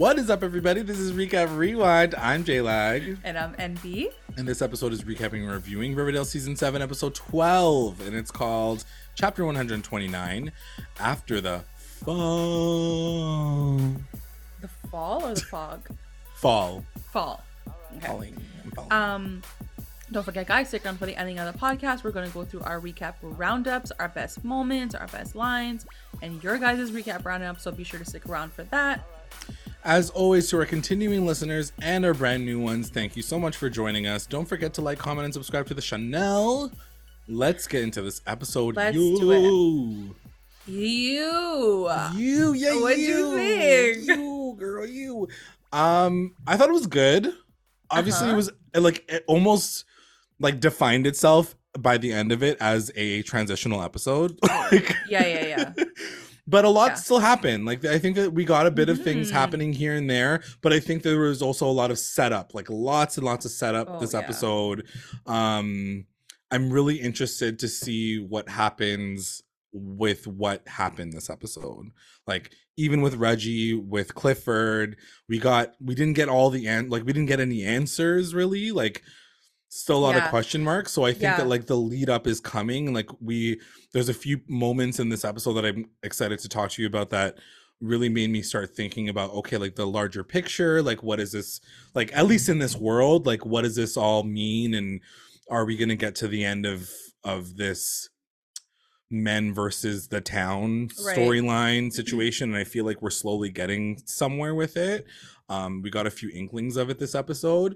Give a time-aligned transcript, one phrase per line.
[0.00, 0.80] What is up, everybody?
[0.80, 2.14] This is Recap Rewind.
[2.14, 3.18] I'm J Lag.
[3.22, 4.10] And I'm NB.
[4.38, 8.06] And this episode is recapping and reviewing Riverdale Season 7, Episode 12.
[8.06, 10.52] And it's called Chapter 129
[10.98, 11.64] After the
[12.02, 13.76] Fall.
[14.62, 15.86] The fall or the fog?
[16.36, 16.82] Fall.
[17.12, 17.44] Fall.
[17.98, 18.06] Okay.
[18.06, 18.42] Falling.
[18.74, 18.92] Falling.
[18.92, 19.42] Um,
[20.10, 22.04] don't forget, guys, stick around for the ending of the podcast.
[22.04, 25.84] We're going to go through our recap roundups, our best moments, our best lines,
[26.22, 27.60] and your guys' recap roundup.
[27.60, 29.06] So be sure to stick around for that.
[29.84, 33.56] As always, to our continuing listeners and our brand new ones, thank you so much
[33.56, 34.26] for joining us.
[34.26, 36.70] Don't forget to like, comment, and subscribe to the channel.
[37.26, 38.76] Let's get into this episode.
[38.76, 39.18] Let's you.
[39.18, 40.70] do it.
[40.70, 41.88] You.
[42.14, 43.06] You, yeah, what you.
[43.06, 44.06] you think?
[44.06, 45.28] You, girl, you.
[45.72, 47.32] Um, I thought it was good.
[47.90, 48.34] Obviously, uh-huh.
[48.34, 49.86] it was like it almost
[50.38, 54.38] like defined itself by the end of it as a transitional episode.
[54.42, 55.84] like, yeah, yeah, yeah.
[56.50, 56.94] But a lot yeah.
[56.96, 57.64] still happened.
[57.64, 59.36] Like I think that we got a bit of things mm-hmm.
[59.36, 62.68] happening here and there, but I think there was also a lot of setup, like
[62.68, 64.86] lots and lots of setup oh, this episode.
[65.26, 65.58] Yeah.
[65.58, 66.06] Um
[66.50, 69.42] I'm really interested to see what happens
[69.72, 71.92] with what happened this episode.
[72.26, 74.96] Like even with Reggie, with Clifford,
[75.28, 78.72] we got we didn't get all the an like we didn't get any answers really.
[78.72, 79.02] Like
[79.70, 80.24] still a lot yeah.
[80.24, 80.92] of question marks.
[80.92, 81.36] So I think yeah.
[81.38, 82.92] that like the lead up is coming.
[82.92, 83.60] Like we
[83.92, 87.10] there's a few moments in this episode that I'm excited to talk to you about
[87.10, 87.38] that
[87.80, 91.60] really made me start thinking about okay, like the larger picture, like what is this
[91.94, 95.00] like at least in this world, like what does this all mean and
[95.48, 96.90] are we gonna get to the end of
[97.24, 98.08] of this
[99.10, 101.16] men versus the town right.
[101.16, 101.88] storyline mm-hmm.
[101.90, 105.04] situation and i feel like we're slowly getting somewhere with it
[105.48, 107.74] um we got a few inklings of it this episode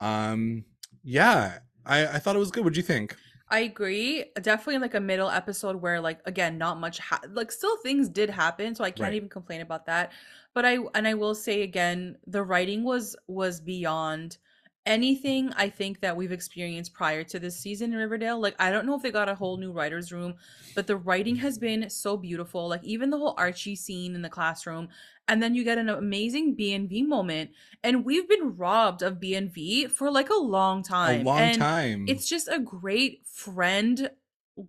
[0.00, 0.62] um
[1.06, 2.64] yeah, I I thought it was good.
[2.64, 3.16] What'd you think?
[3.48, 4.24] I agree.
[4.42, 8.28] Definitely like a middle episode where like again not much ha- like still things did
[8.28, 9.14] happen, so I can't right.
[9.14, 10.12] even complain about that.
[10.52, 14.38] But I and I will say again, the writing was was beyond
[14.86, 18.40] anything I think that we've experienced prior to this season in Riverdale.
[18.40, 20.34] Like I don't know if they got a whole new writers room,
[20.74, 22.68] but the writing has been so beautiful.
[22.68, 24.88] Like even the whole Archie scene in the classroom
[25.28, 27.50] and then you get an amazing BNV moment.
[27.82, 31.22] And we've been robbed of BNV for like a long time.
[31.22, 32.04] A long and time.
[32.08, 34.10] It's just a great friend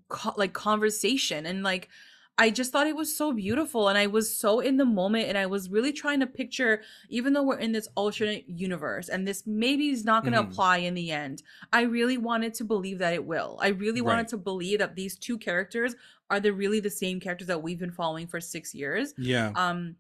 [0.10, 1.90] co- like conversation and like
[2.38, 5.38] I just thought it was so beautiful and I was so in the moment and
[5.38, 9.44] I was really trying to picture even though we're in this alternate universe and this
[9.48, 10.52] maybe is not going to mm-hmm.
[10.52, 11.42] apply in the end.
[11.74, 13.58] I really wanted to believe that it will.
[13.62, 15.96] I really wanted to believe that these two characters
[16.30, 19.14] are the really the same characters that we've been following for 6 years.
[19.18, 19.52] Yeah.
[19.56, 19.96] Um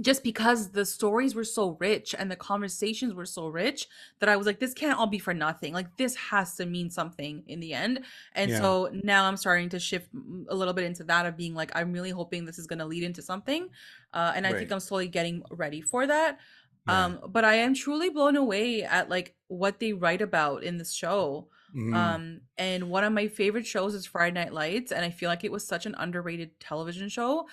[0.00, 3.86] just because the stories were so rich and the conversations were so rich
[4.20, 5.72] that I was like, this can't all be for nothing.
[5.72, 8.00] Like, this has to mean something in the end.
[8.34, 8.60] And yeah.
[8.60, 10.08] so now I'm starting to shift
[10.48, 12.84] a little bit into that of being like, I'm really hoping this is going to
[12.84, 13.68] lead into something.
[14.12, 14.58] Uh, and I right.
[14.58, 16.38] think I'm slowly getting ready for that.
[16.86, 17.04] Yeah.
[17.04, 20.92] Um, but I am truly blown away at like what they write about in this
[20.92, 21.48] show.
[21.74, 21.94] Mm-hmm.
[21.94, 25.44] Um, and one of my favorite shows is Friday Night Lights, and I feel like
[25.44, 27.46] it was such an underrated television show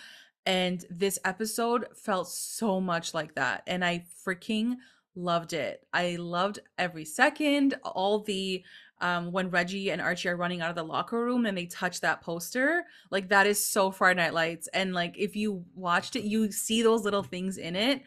[0.46, 3.64] and this episode felt so much like that.
[3.68, 4.76] And I freaking
[5.16, 5.86] loved it.
[5.94, 8.64] I loved every second, all the
[9.02, 12.02] um when Reggie and Archie are running out of the locker room and they touch
[12.02, 14.68] that poster, like that is so Friday Night Lights.
[14.74, 18.02] And like if you watched it, you see those little things in it.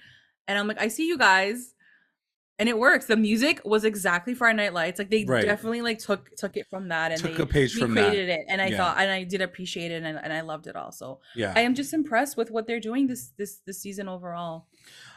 [0.49, 1.75] And I'm like, I see you guys
[2.59, 3.07] and it works.
[3.07, 4.99] The music was exactly Friday Night Lights.
[4.99, 5.45] Like they right.
[5.45, 8.15] definitely like took took it from that and took they a page from that.
[8.15, 8.47] it.
[8.49, 8.77] And I yeah.
[8.77, 11.21] thought and I did appreciate it and, and I loved it also.
[11.35, 11.53] Yeah.
[11.55, 14.67] I am just impressed with what they're doing this this this season overall.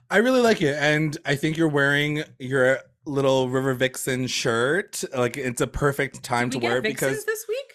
[0.10, 0.76] I really like it.
[0.80, 5.04] And I think you're wearing your little River Vixen shirt.
[5.16, 7.74] Like it's a perfect time to wear it because this week?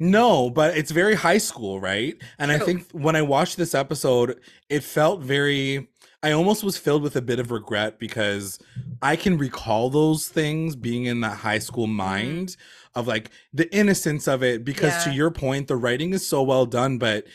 [0.00, 2.16] No, but it's very high school, right?
[2.38, 2.60] And True.
[2.60, 5.88] I think when I watched this episode, it felt very
[6.24, 8.58] I almost was filled with a bit of regret because
[9.02, 11.96] I can recall those things being in that high school mm-hmm.
[11.96, 12.98] mind mm-hmm.
[12.98, 14.64] of like the innocence of it.
[14.64, 15.12] Because yeah.
[15.12, 17.26] to your point, the writing is so well done, but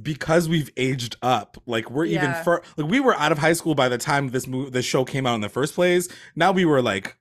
[0.00, 2.22] because we've aged up, like we're yeah.
[2.22, 4.86] even far, like we were out of high school by the time this movie, this
[4.86, 6.08] show came out in the first place.
[6.36, 7.16] Now we were like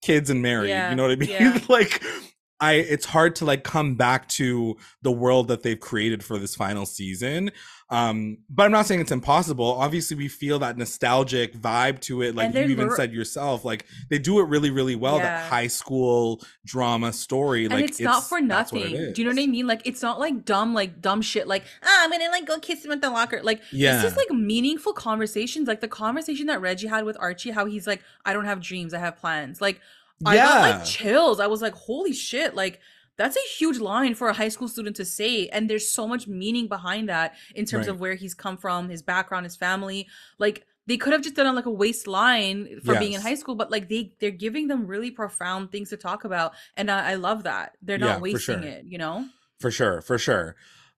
[0.00, 0.68] kids and married.
[0.68, 0.90] Yeah.
[0.90, 1.62] You know what I mean?
[1.68, 2.00] like
[2.58, 6.54] I it's hard to like come back to the world that they've created for this
[6.54, 7.50] final season.
[7.88, 9.66] Um, but I'm not saying it's impossible.
[9.66, 13.64] Obviously, we feel that nostalgic vibe to it, like you even said yourself.
[13.64, 15.18] Like they do it really, really well.
[15.18, 15.24] Yeah.
[15.24, 19.12] That high school drama story, and like it's, it's not for nothing.
[19.12, 19.66] Do you know what I mean?
[19.66, 21.46] Like it's not like dumb, like dumb shit.
[21.46, 23.40] Like ah, I'm gonna like go kiss him at the locker.
[23.42, 25.68] Like yeah, it's just like meaningful conversations.
[25.68, 28.94] Like the conversation that Reggie had with Archie, how he's like, I don't have dreams,
[28.94, 29.60] I have plans.
[29.60, 29.80] Like
[30.24, 31.40] I got like chills.
[31.40, 32.80] I was like, holy shit, like
[33.16, 35.48] that's a huge line for a high school student to say.
[35.48, 37.94] And there's so much meaning behind that in terms right.
[37.94, 40.06] of where he's come from, his background, his family.
[40.38, 43.00] Like they could have just done like a waistline for yes.
[43.00, 46.24] being in high school, but like they they're giving them really profound things to talk
[46.24, 48.70] about, and I, I love that they're not yeah, wasting sure.
[48.70, 48.84] it.
[48.84, 49.26] You know,
[49.58, 50.56] for sure, for sure.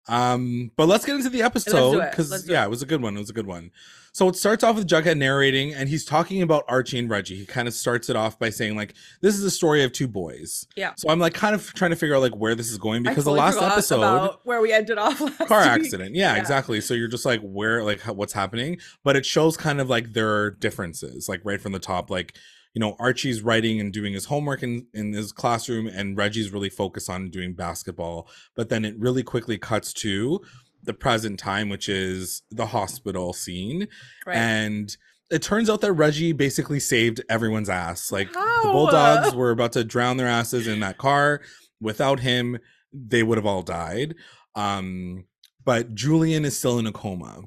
[0.09, 2.67] Um, but let's get into the episode because yeah, it.
[2.67, 3.17] it was a good one.
[3.17, 3.71] It was a good one.
[4.19, 7.37] So it starts off with Jughead narrating, and he's talking about Archie and Reggie.
[7.37, 10.09] He kind of starts it off by saying like, "This is a story of two
[10.09, 10.95] boys." Yeah.
[10.97, 13.27] So I'm like kind of trying to figure out like where this is going because
[13.27, 16.17] totally the last episode where we ended off car accident.
[16.17, 16.81] Yeah, yeah, exactly.
[16.81, 20.51] So you're just like where like what's happening, but it shows kind of like their
[20.51, 22.35] differences, like right from the top, like
[22.75, 26.69] you know, Archie's writing and doing his homework in, in his classroom, and Reggie's really
[26.71, 28.29] focused on doing basketball.
[28.57, 30.41] But then it really quickly cuts to
[30.83, 33.89] the present time, which is the hospital scene.
[34.27, 34.37] Right.
[34.37, 34.97] And
[35.31, 38.11] it turns out that Reggie basically saved everyone's ass.
[38.11, 38.63] Like How?
[38.63, 41.43] the Bulldogs were about to drown their asses in that car.
[41.81, 42.59] Without him,
[42.93, 44.15] they would have all died.
[44.55, 45.25] Um,
[45.65, 47.43] but Julian is still in a coma.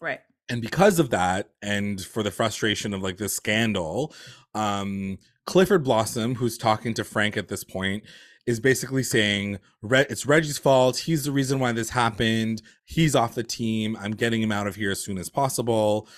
[0.00, 0.20] Right.
[0.48, 4.14] And because of that, and for the frustration of like this scandal,
[4.54, 8.04] um, Clifford Blossom, who's talking to Frank at this point,
[8.46, 10.98] is basically saying it's Reggie's fault.
[10.98, 12.62] He's the reason why this happened.
[12.84, 13.96] He's off the team.
[14.00, 16.08] I'm getting him out of here as soon as possible.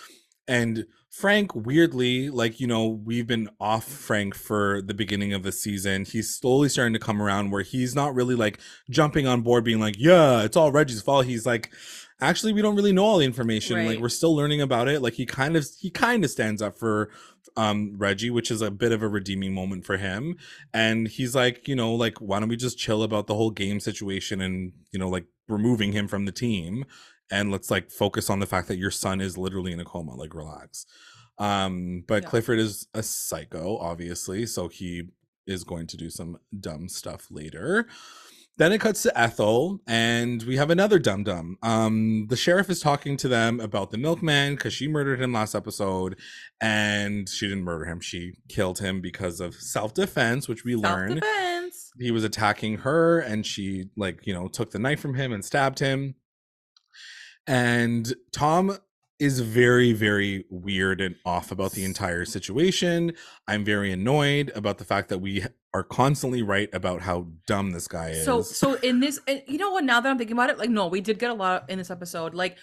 [0.48, 5.52] And Frank, weirdly, like, you know, we've been off Frank for the beginning of the
[5.52, 6.04] season.
[6.04, 9.80] He's slowly starting to come around where he's not really like jumping on board, being
[9.80, 11.26] like, yeah, it's all Reggie's fault.
[11.26, 11.72] He's like,
[12.20, 13.76] actually, we don't really know all the information.
[13.76, 13.86] Right.
[13.88, 15.02] Like, we're still learning about it.
[15.02, 17.10] Like, he kind of, he kind of stands up for
[17.56, 20.36] um Reggie, which is a bit of a redeeming moment for him.
[20.74, 23.80] And he's like, you know, like why don't we just chill about the whole game
[23.80, 26.84] situation and, you know, like removing him from the team
[27.30, 30.14] and let's like focus on the fact that your son is literally in a coma,
[30.14, 30.86] like relax.
[31.38, 32.28] Um but yeah.
[32.28, 35.04] Clifford is a psycho obviously, so he
[35.46, 37.86] is going to do some dumb stuff later.
[38.58, 41.58] Then it cuts to Ethel, and we have another dum dum.
[41.62, 45.54] Um, the sheriff is talking to them about the milkman because she murdered him last
[45.54, 46.16] episode,
[46.58, 51.20] and she didn't murder him; she killed him because of self defense, which we learn.
[51.98, 55.44] He was attacking her, and she like you know took the knife from him and
[55.44, 56.14] stabbed him.
[57.46, 58.78] And Tom
[59.18, 63.12] is very very weird and off about the entire situation.
[63.48, 67.88] I'm very annoyed about the fact that we are constantly right about how dumb this
[67.88, 68.24] guy is.
[68.24, 70.86] So so in this you know what now that I'm thinking about it like no,
[70.86, 72.34] we did get a lot in this episode.
[72.34, 72.56] Like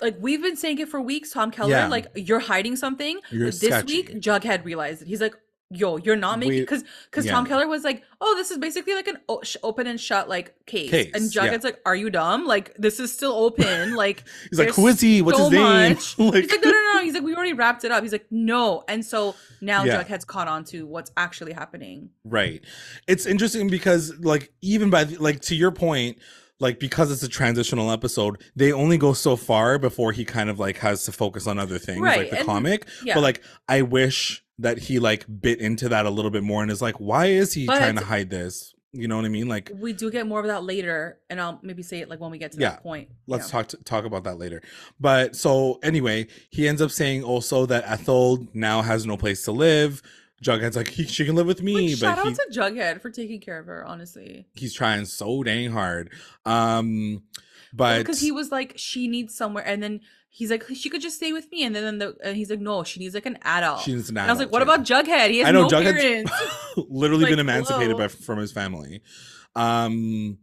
[0.00, 1.88] like we've been saying it for weeks, Tom Keller, yeah.
[1.88, 3.20] like you're hiding something.
[3.30, 3.96] You're this sketchy.
[3.96, 5.08] week Jughead realized it.
[5.08, 5.34] He's like
[5.70, 7.32] yo, you're not making because because yeah.
[7.32, 10.54] Tom Keller was like, oh, this is basically like an o- open and shut like
[10.66, 11.70] case, case and Jughead's yeah.
[11.70, 12.46] like, are you dumb?
[12.46, 13.68] Like this is still open.
[13.98, 15.22] Like he's like, who is he?
[15.22, 15.96] What's so his name?
[16.30, 16.44] like...
[16.44, 17.00] He's like, no, no, no.
[17.02, 18.02] He's like, we already wrapped it up.
[18.02, 20.02] He's like, no, and so now yeah.
[20.02, 22.10] Jughead's caught on to what's actually happening.
[22.24, 22.62] Right.
[23.08, 26.18] It's interesting because like even by like to your point
[26.60, 30.58] like because it's a transitional episode, they only go so far before he kind of
[30.58, 32.18] like has to focus on other things, right.
[32.18, 32.86] like the and, comic.
[33.04, 33.14] Yeah.
[33.14, 36.70] But like, I wish that he like bit into that a little bit more and
[36.70, 38.74] is like, why is he but trying to hide this?
[38.92, 39.48] You know what I mean?
[39.48, 42.30] Like we do get more of that later, and I'll maybe say it like when
[42.30, 43.10] we get to yeah, that point.
[43.26, 43.52] Let's yeah.
[43.52, 44.62] talk to, talk about that later.
[44.98, 49.52] But so anyway, he ends up saying also that Ethel now has no place to
[49.52, 50.02] live.
[50.42, 53.10] Jughead's like he, she can live with me, like, but shout out to Jughead for
[53.10, 53.84] taking care of her.
[53.84, 56.10] Honestly, he's trying so dang hard.
[56.46, 57.24] Um,
[57.74, 60.00] but because he was like she needs somewhere, and then
[60.38, 61.64] he's like, she could just stay with me.
[61.64, 63.80] And then the, and he's like, no, she needs like an adult.
[63.80, 64.24] She needs an adult.
[64.24, 65.30] And I was like, what about Jughead?
[65.30, 66.30] He has I know no Jughead's
[66.88, 69.02] literally like, been emancipated by, from his family.
[69.56, 70.38] Um,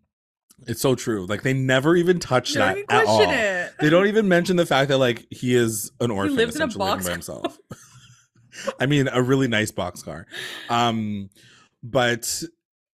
[0.68, 1.26] it's so true.
[1.26, 3.22] Like they never even touch they that at all.
[3.22, 3.72] It.
[3.80, 6.64] They don't even mention the fact that like he is an orphan he lives in
[6.64, 7.58] a box by himself.
[8.80, 10.26] I mean, a really nice boxcar.
[10.70, 11.30] Um,
[11.84, 12.44] but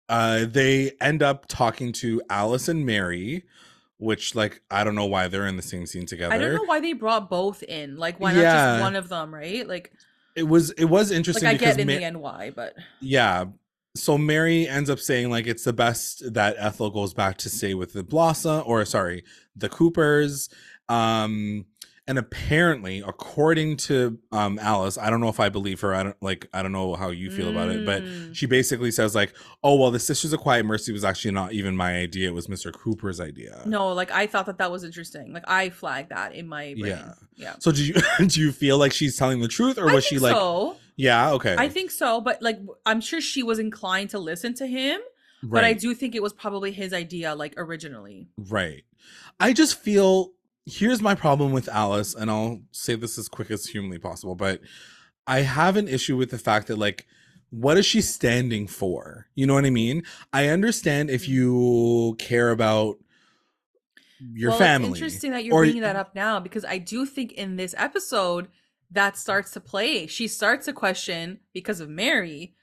[0.10, 3.46] uh, they end up talking to Alice and Mary,
[4.00, 6.34] which like I don't know why they're in the same scene together.
[6.34, 7.98] I don't know why they brought both in.
[7.98, 9.68] Like why not just one of them, right?
[9.68, 9.91] Like
[10.36, 11.48] it was it was interesting.
[11.48, 13.46] Like I get in Ma- the end why, but yeah.
[13.96, 17.74] So Mary ends up saying like it's the best that Ethel goes back to stay
[17.74, 19.24] with the Blossom or sorry
[19.56, 20.50] the Coopers.
[20.88, 21.65] Um,
[22.10, 26.18] and apparently according to um, alice i don't know if i believe her i don't
[26.22, 27.51] like i don't know how you feel mm.
[27.51, 28.36] about it but mm.
[28.36, 31.78] she basically says like oh well the sisters of quiet mercy was actually not even
[31.78, 35.32] my idea it was mr cooper's idea no like i thought that that was interesting
[35.32, 36.88] like i flagged that in my brain.
[36.88, 37.94] yeah yeah so do you
[38.28, 40.75] do you feel like she's telling the truth or was she like so.
[40.96, 44.66] yeah okay i think so but like i'm sure she was inclined to listen to
[44.66, 45.00] him
[45.44, 45.51] right.
[45.51, 48.84] but i do think it was probably his idea like originally right
[49.39, 50.32] i just feel
[50.70, 54.62] here's my problem with Alice, and I'll say this as quick as humanly possible, but
[55.28, 57.06] I have an issue with the fact that like
[57.52, 59.28] what is she standing for?
[59.36, 60.04] You know what I mean?
[60.32, 61.30] I understand if mm.
[61.30, 62.98] you care about
[64.20, 64.90] your well, family.
[64.90, 67.74] It's interesting that you're or, bringing that up now because I do think in this
[67.78, 68.50] episode
[68.92, 70.08] that starts to play.
[70.08, 72.54] She starts to question because of Mary,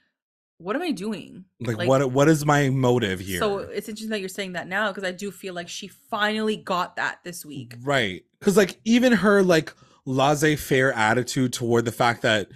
[0.57, 1.45] what am I doing?
[1.59, 3.39] Like, like, what what is my motive here?
[3.39, 6.57] So it's interesting that you're saying that now because I do feel like she finally
[6.57, 7.75] got that this week.
[7.81, 8.23] Right.
[8.41, 9.73] Cuz like even her like
[10.05, 12.49] laissez-faire attitude toward the fact that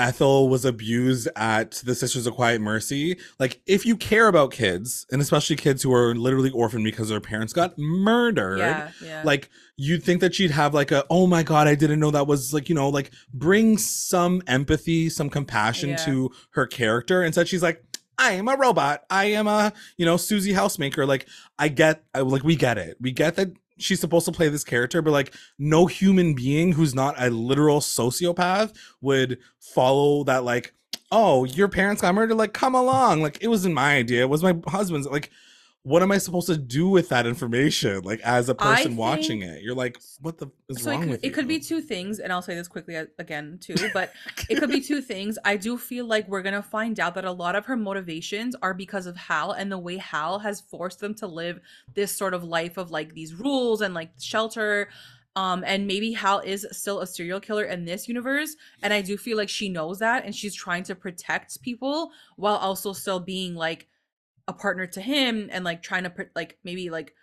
[0.00, 3.18] Ethel was abused at the Sisters of Quiet Mercy.
[3.38, 7.20] Like, if you care about kids, and especially kids who are literally orphaned because their
[7.20, 9.22] parents got murdered, yeah, yeah.
[9.24, 12.26] like, you'd think that she'd have like a, oh my God, I didn't know that
[12.26, 15.96] was like, you know, like bring some empathy, some compassion yeah.
[15.96, 17.22] to her character.
[17.22, 17.84] Instead, she's like,
[18.18, 19.04] I am a robot.
[19.08, 21.06] I am a, you know, Susie housemaker.
[21.06, 21.26] Like,
[21.58, 22.96] I get, like, we get it.
[23.00, 26.94] We get that she's supposed to play this character, but like no human being who's
[26.94, 30.72] not a literal sociopath would follow that like,
[31.12, 33.22] oh, your parents got murdered, like come along.
[33.22, 35.06] Like it wasn't my idea, it was my husband's.
[35.06, 35.30] Like
[35.82, 38.02] what am I supposed to do with that information?
[38.02, 41.10] Like as a person watching it, you're like, what the is so wrong it could,
[41.10, 41.30] with it you?
[41.30, 44.12] It could be two things, and I'll say this quickly again too, but
[44.50, 45.38] it could be two things.
[45.44, 48.74] I do feel like we're gonna find out that a lot of her motivations are
[48.74, 51.60] because of Hal and the way Hal has forced them to live
[51.94, 54.88] this sort of life of like these rules and like shelter.
[55.36, 59.16] Um, and maybe Hal is still a serial killer in this universe, and I do
[59.16, 63.54] feel like she knows that, and she's trying to protect people while also still being
[63.54, 63.86] like
[64.50, 67.14] a partner to him and like trying to like maybe like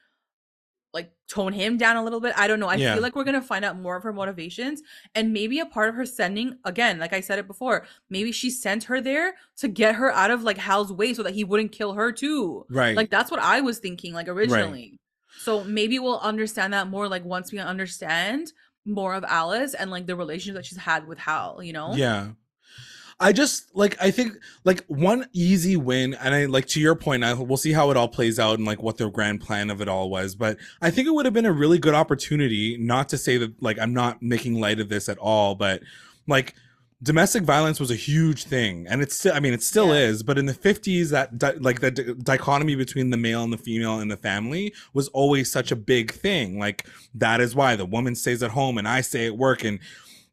[0.94, 2.34] like tone him down a little bit.
[2.38, 2.70] I don't know.
[2.70, 2.94] I yeah.
[2.94, 4.82] feel like we're gonna find out more of her motivations
[5.14, 8.50] and maybe a part of her sending again, like I said it before, maybe she
[8.50, 11.74] sent her there to get her out of like Hal's way so that he wouldn't
[11.74, 12.66] kill her too.
[12.70, 12.96] Right.
[12.96, 14.92] Like that's what I was thinking, like originally.
[14.94, 15.00] Right.
[15.40, 18.54] So maybe we'll understand that more like once we understand
[18.86, 21.94] more of Alice and like the relationship that she's had with Hal, you know?
[21.94, 22.30] Yeah.
[23.20, 24.34] I just like I think
[24.64, 27.24] like one easy win, and I like to your point.
[27.24, 29.82] I we'll see how it all plays out and like what their grand plan of
[29.82, 30.36] it all was.
[30.36, 32.78] But I think it would have been a really good opportunity.
[32.78, 35.82] Not to say that like I'm not making light of this at all, but
[36.28, 36.54] like
[37.02, 40.08] domestic violence was a huge thing and it's still i mean it still yeah.
[40.08, 43.54] is but in the 50s that di- like the di- dichotomy between the male and
[43.54, 47.76] the female in the family was always such a big thing like that is why
[47.76, 49.78] the woman stays at home and i stay at work and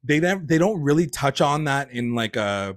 [0.04, 2.76] they never they don't really touch on that in like a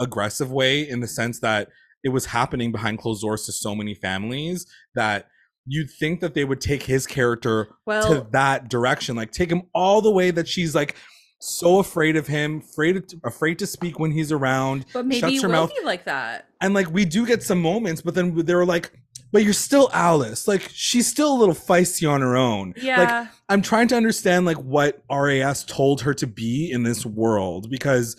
[0.00, 1.68] aggressive way in the sense that
[2.04, 5.26] it was happening behind closed doors to so many families that
[5.66, 9.62] you'd think that they would take his character well, to that direction like take him
[9.74, 10.94] all the way that she's like
[11.40, 15.42] so afraid of him afraid to, afraid to speak when he's around but maybe shuts
[15.42, 16.46] her mouth like that.
[16.60, 18.92] and like we do get some moments but then they were like
[19.32, 20.48] but you're still Alice.
[20.48, 22.74] Like she's still a little feisty on her own.
[22.76, 22.98] Yeah.
[22.98, 27.70] Like I'm trying to understand like what RAS told her to be in this world
[27.70, 28.16] because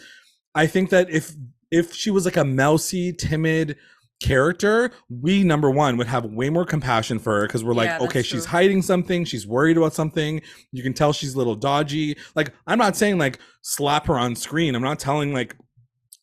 [0.56, 1.34] I think that if
[1.72, 3.78] if she was like a mousy, timid
[4.22, 8.00] character, we number one would have way more compassion for her because we're like, yeah,
[8.02, 10.42] okay, she's hiding something, she's worried about something.
[10.72, 12.18] You can tell she's a little dodgy.
[12.36, 14.76] Like, I'm not saying like slap her on screen.
[14.76, 15.56] I'm not telling like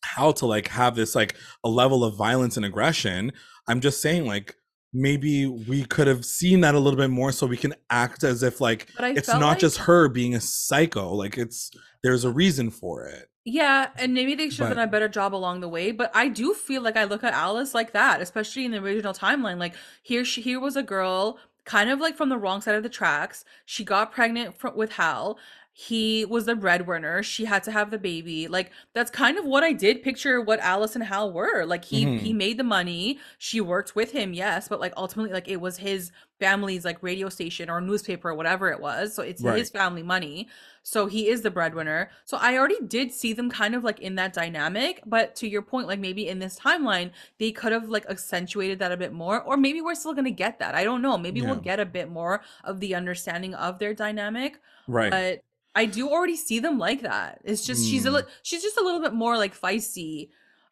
[0.03, 3.31] how to like have this like a level of violence and aggression.
[3.67, 4.55] I'm just saying like
[4.93, 8.43] maybe we could have seen that a little bit more so we can act as
[8.43, 9.59] if like it's not like...
[9.59, 11.71] just her being a psycho like it's
[12.03, 13.29] there's a reason for it.
[13.43, 16.27] Yeah and maybe they should have done a better job along the way but i
[16.27, 19.73] do feel like i look at alice like that especially in the original timeline like
[20.03, 22.89] here she here was a girl kind of like from the wrong side of the
[22.89, 23.45] tracks.
[23.65, 25.37] She got pregnant with hal
[25.79, 29.63] he was the breadwinner she had to have the baby like that's kind of what
[29.63, 32.17] i did picture what alice and hal were like he mm-hmm.
[32.17, 35.77] he made the money she worked with him yes but like ultimately like it was
[35.77, 39.55] his family's like radio station or newspaper or whatever it was so it's right.
[39.55, 40.47] his family money
[40.81, 44.15] so he is the breadwinner so i already did see them kind of like in
[44.15, 48.05] that dynamic but to your point like maybe in this timeline they could have like
[48.09, 51.19] accentuated that a bit more or maybe we're still gonna get that i don't know
[51.19, 51.45] maybe yeah.
[51.45, 55.43] we'll get a bit more of the understanding of their dynamic right but
[55.77, 57.39] I do already see them like that.
[57.43, 57.89] It's just mm.
[57.91, 58.29] she's a li- hmm.
[58.41, 60.29] she's just a little bit more like feisty.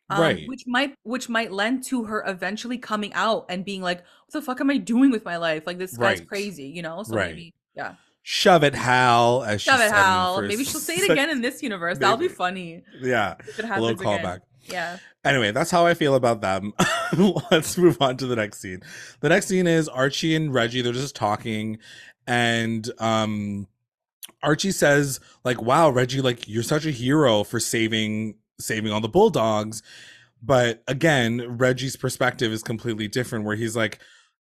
[0.09, 0.47] Um, right.
[0.47, 4.41] which might which might lend to her eventually coming out and being like, "What the
[4.41, 5.67] fuck am I doing with my life?
[5.67, 6.17] Like this right.
[6.17, 7.03] guy's crazy," you know?
[7.03, 7.29] So right.
[7.29, 7.95] maybe, yeah.
[8.23, 9.43] Shove it, Hal.
[9.43, 10.41] As Shove it, Hal.
[10.41, 11.95] Maybe she'll say it again in this universe.
[11.95, 11.99] Maybe.
[11.99, 12.83] That'll be funny.
[12.99, 14.39] Yeah, a little callback.
[14.63, 14.97] Yeah.
[15.23, 16.73] Anyway, that's how I feel about them.
[17.51, 18.81] Let's move on to the next scene.
[19.19, 20.81] The next scene is Archie and Reggie.
[20.81, 21.77] They're just talking,
[22.25, 23.67] and um
[24.45, 29.09] Archie says like, "Wow, Reggie, like you're such a hero for saving saving all the
[29.09, 29.81] bulldogs."
[30.41, 33.99] But again, Reggie's perspective is completely different where he's like,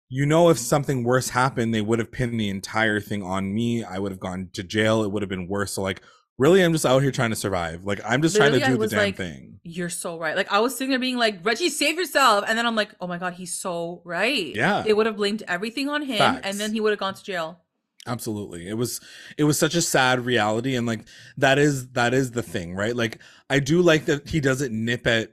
[0.08, 3.84] "You know if something worse happened, they would have pinned the entire thing on me.
[3.84, 5.02] I would have gone to jail.
[5.02, 6.00] It would have been worse." So like
[6.40, 8.82] really i'm just out here trying to survive like i'm just Literally, trying to do
[8.82, 11.68] the damn like, thing you're so right like i was sitting there being like reggie
[11.68, 15.04] save yourself and then i'm like oh my god he's so right yeah they would
[15.04, 16.40] have blamed everything on him Facts.
[16.44, 17.60] and then he would have gone to jail
[18.06, 18.68] Absolutely.
[18.68, 19.00] It was
[19.36, 21.00] it was such a sad reality and like
[21.36, 22.96] that is that is the thing, right?
[22.96, 25.32] Like I do like that he doesn't nip at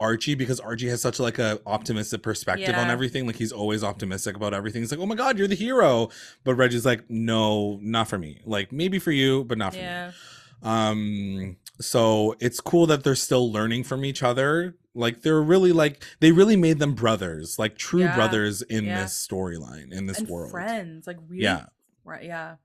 [0.00, 2.80] Archie because Archie has such like a optimistic perspective yeah.
[2.80, 3.26] on everything.
[3.26, 4.82] Like he's always optimistic about everything.
[4.82, 6.08] He's like, "Oh my god, you're the hero."
[6.44, 8.40] But Reggie's like, "No, not for me.
[8.44, 10.08] Like maybe for you, but not for yeah.
[10.08, 10.14] me."
[10.68, 14.76] Um so it's cool that they're still learning from each other.
[14.94, 18.14] Like they're really like they really made them brothers, like true yeah.
[18.14, 20.50] brothers in this storyline in this and world.
[20.50, 21.66] Friends, like really Yeah.
[22.08, 22.56] Right, yeah.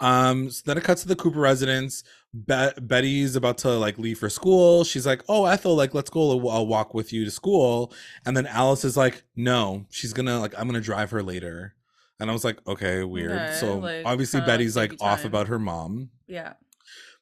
[0.00, 2.04] Um, so then it cuts to the Cooper residence.
[2.32, 4.84] Be- Betty's about to like leave for school.
[4.84, 6.48] She's like, "Oh, Ethel, like let's go.
[6.48, 7.92] I'll walk with you to school."
[8.24, 11.74] And then Alice is like, "No, she's gonna like I'm gonna drive her later."
[12.20, 15.58] And I was like, "Okay, weird." Okay, so like, obviously Betty's like off about her
[15.58, 16.10] mom.
[16.28, 16.52] Yeah.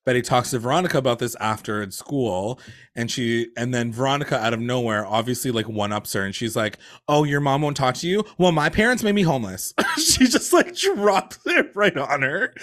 [0.06, 2.60] Betty talks to Veronica about this after at school,
[2.94, 6.54] and she and then Veronica out of nowhere obviously like one ups her, and she's
[6.54, 8.24] like, "Oh, your mom won't talk to you?
[8.38, 12.54] Well, my parents made me homeless." she just like drops it right on her,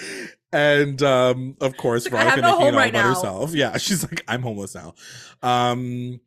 [0.54, 3.14] and um, of course like, Veronica making it all right about now.
[3.14, 3.54] herself.
[3.54, 4.94] Yeah, she's like, "I'm homeless now."
[5.42, 6.20] Um,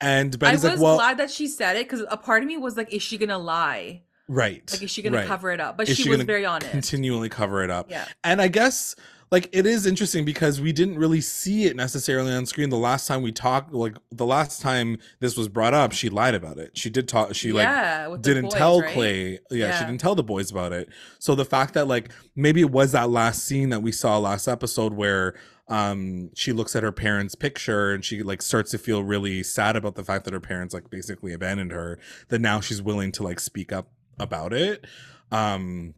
[0.00, 2.48] and Betty's I was like, "Well, glad that she said it because a part of
[2.48, 4.68] me was like, is she gonna lie?" Right.
[4.70, 5.26] Like, is she gonna right.
[5.26, 5.78] cover it up?
[5.78, 6.72] But she, she was very honest.
[6.72, 7.90] Continually cover it up.
[7.90, 8.06] Yeah.
[8.24, 8.94] And I guess
[9.30, 13.06] like it is interesting because we didn't really see it necessarily on screen the last
[13.06, 16.76] time we talked like the last time this was brought up she lied about it.
[16.76, 18.92] She did talk she yeah, like didn't boys, tell right?
[18.92, 20.88] clay yeah, yeah, she didn't tell the boys about it.
[21.18, 24.48] So the fact that like maybe it was that last scene that we saw last
[24.48, 25.34] episode where
[25.68, 29.76] um she looks at her parents picture and she like starts to feel really sad
[29.76, 33.22] about the fact that her parents like basically abandoned her that now she's willing to
[33.22, 34.86] like speak up about it.
[35.30, 35.94] Um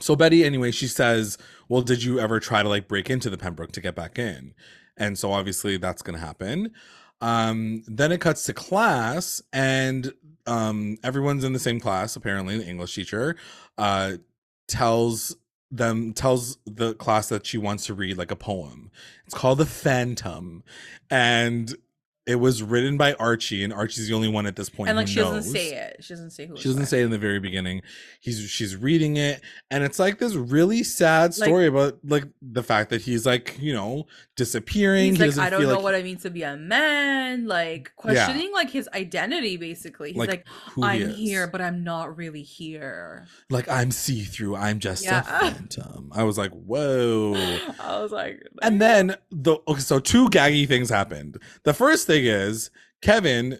[0.00, 3.38] so Betty, anyway, she says, Well, did you ever try to like break into the
[3.38, 4.54] Pembroke to get back in?
[4.96, 6.72] And so obviously that's gonna happen.
[7.20, 10.12] Um, then it cuts to class, and
[10.46, 13.36] um, everyone's in the same class, apparently, the English teacher
[13.78, 14.14] uh
[14.66, 15.36] tells
[15.70, 18.90] them tells the class that she wants to read like a poem.
[19.26, 20.62] It's called The Phantom.
[21.10, 21.74] And
[22.26, 24.88] it was written by Archie, and Archie's the only one at this point.
[24.88, 25.44] And like she knows.
[25.44, 25.96] doesn't say it.
[26.00, 26.56] She doesn't say who.
[26.56, 27.82] She doesn't say it in the very beginning.
[28.20, 32.62] He's she's reading it, and it's like this really sad story like, about like the
[32.62, 34.06] fact that he's like you know
[34.36, 35.16] disappearing.
[35.16, 35.82] He's he like I don't know like...
[35.82, 37.46] what it means to be a man.
[37.46, 38.54] Like questioning yeah.
[38.54, 39.58] like his identity.
[39.58, 40.46] Basically, he's like, like
[40.82, 43.26] I'm he here, but I'm not really here.
[43.50, 44.56] Like I'm see through.
[44.56, 45.20] I'm just yeah.
[45.20, 46.10] a phantom.
[46.14, 47.34] I was like, whoa.
[47.78, 51.38] I was like, and then the okay, so two gaggy things happened.
[51.64, 52.70] The first thing thing is,
[53.02, 53.58] Kevin,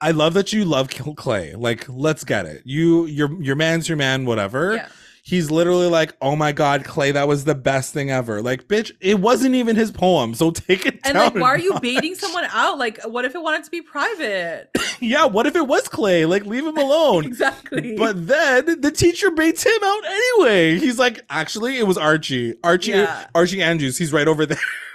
[0.00, 1.54] I love that you love Clay.
[1.54, 2.62] Like, let's get it.
[2.64, 4.26] You, your, your man's your man.
[4.26, 4.74] Whatever.
[4.74, 4.88] Yeah.
[5.26, 8.92] He's literally like, "Oh my god, Clay, that was the best thing ever." Like, bitch,
[9.00, 11.26] it wasn't even his poem, so take it and down.
[11.28, 12.76] And like, why are you baiting someone out?
[12.76, 14.68] Like, what if it wanted to be private?
[15.00, 16.26] yeah, what if it was Clay?
[16.26, 17.24] Like, leave him alone.
[17.24, 17.96] exactly.
[17.96, 20.78] But then the teacher baits him out anyway.
[20.78, 22.56] He's like, "Actually, it was Archie.
[22.62, 23.26] Archie, yeah.
[23.34, 23.96] Archie Andrews.
[23.96, 24.58] He's right over there."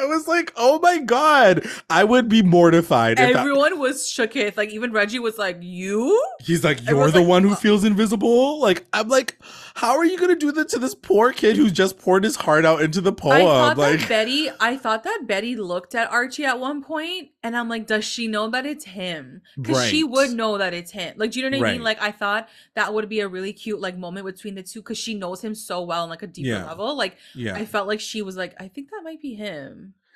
[0.00, 3.18] I was like, oh my god, I would be mortified.
[3.18, 3.78] Everyone that...
[3.78, 4.56] was shooketh.
[4.56, 6.22] Like even Reggie was like, you?
[6.40, 8.60] He's like, you're Everyone's the like, one who feels invisible.
[8.60, 9.38] Like I'm like,
[9.74, 12.64] how are you gonna do that to this poor kid who's just poured his heart
[12.64, 13.36] out into the poem?
[13.36, 17.30] I thought like that Betty, I thought that Betty looked at Archie at one point,
[17.42, 19.42] and I'm like, does she know that it's him?
[19.56, 19.90] Because right.
[19.90, 21.14] she would know that it's him.
[21.16, 21.72] Like, do you know what I right.
[21.74, 21.82] mean?
[21.82, 24.98] Like, I thought that would be a really cute like moment between the two because
[24.98, 26.66] she knows him so well on like a deeper yeah.
[26.66, 26.96] level.
[26.96, 29.55] Like, yeah, I felt like she was like, I think that might be him.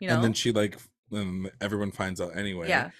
[0.00, 0.14] You know?
[0.14, 0.78] And then she like
[1.12, 2.68] um, everyone finds out anyway.
[2.68, 2.90] Yeah.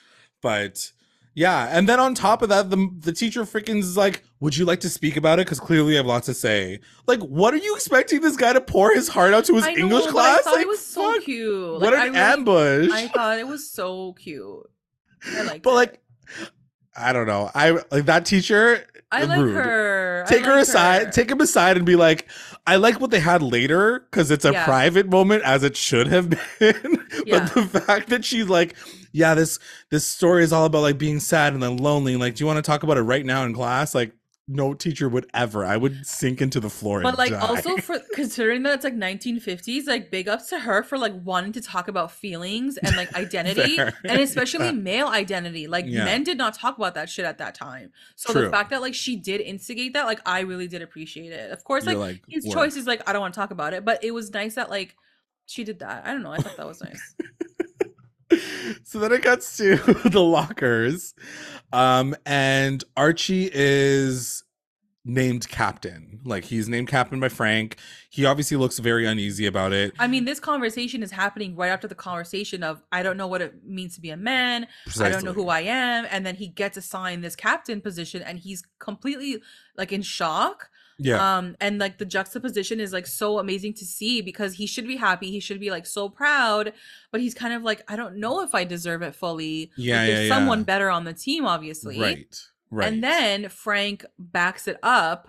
[0.42, 0.92] But
[1.35, 4.64] yeah, and then on top of that, the the teacher freaking is like, "Would you
[4.64, 5.46] like to speak about it?
[5.46, 8.61] Because clearly, you have lots to say." Like, what are you expecting this guy to
[8.61, 10.40] pour his heart out to his know, English class?
[10.40, 11.22] I thought like, it was so fuck.
[11.22, 11.72] cute.
[11.72, 12.90] Like, what an I really, ambush!
[12.90, 14.68] I thought it was so cute.
[15.24, 16.00] I like, but like,
[16.96, 17.50] I don't know.
[17.55, 18.87] I like that teacher.
[19.12, 19.55] I like rude.
[19.55, 20.25] her.
[20.29, 21.07] Take I her aside.
[21.07, 21.12] Her.
[21.12, 22.29] Take him aside and be like,
[22.66, 24.64] I like what they had later because it's a yeah.
[24.64, 27.07] private moment, as it should have been.
[27.27, 27.49] Yeah.
[27.55, 28.77] but the fact that she's like,
[29.12, 29.59] yeah, this
[29.90, 32.16] this story is all about like being sad and then lonely.
[32.16, 33.94] Like, do you want to talk about it right now in class?
[33.94, 34.12] Like,
[34.51, 35.65] no teacher would ever.
[35.65, 37.01] I would sink into the floor.
[37.03, 37.39] But like die.
[37.39, 41.53] also for considering that it's like 1950s, like big ups to her for like wanting
[41.53, 44.73] to talk about feelings and like identity and especially yeah.
[44.73, 45.69] male identity.
[45.69, 46.05] Like yeah.
[46.05, 47.93] men did not talk about that shit at that time.
[48.17, 48.43] So True.
[48.43, 51.53] the fact that like she did instigate that, like I really did appreciate it.
[51.53, 52.55] Of course, like, like, his work.
[52.55, 54.69] choice is like I don't want to talk about it, but it was nice that
[54.69, 54.97] like
[55.47, 56.05] she did that.
[56.05, 56.33] I don't know.
[56.33, 57.15] I thought that was nice.
[58.85, 61.14] so then it cuts to the lockers.
[61.73, 64.45] Um, and Archie is
[65.05, 66.21] named captain.
[66.25, 67.77] Like he's named captain by Frank.
[68.11, 69.95] He obviously looks very uneasy about it.
[69.99, 73.40] I mean, this conversation is happening right after the conversation of I don't know what
[73.40, 74.66] it means to be a man.
[74.85, 75.07] Precisely.
[75.07, 76.07] I don't know who I am.
[76.11, 79.40] And then he gets assigned this captain position and he's completely
[79.77, 80.69] like in shock.
[81.03, 81.39] Yeah.
[81.39, 84.97] Um, and like the juxtaposition is like so amazing to see because he should be
[84.97, 86.73] happy, he should be like so proud,
[87.11, 89.71] but he's kind of like, I don't know if I deserve it fully.
[89.77, 89.99] Yeah.
[89.99, 92.01] Like, there's yeah, someone better on the team, obviously.
[92.01, 92.37] Right.
[92.71, 92.87] Right.
[92.87, 95.29] And then Frank backs it up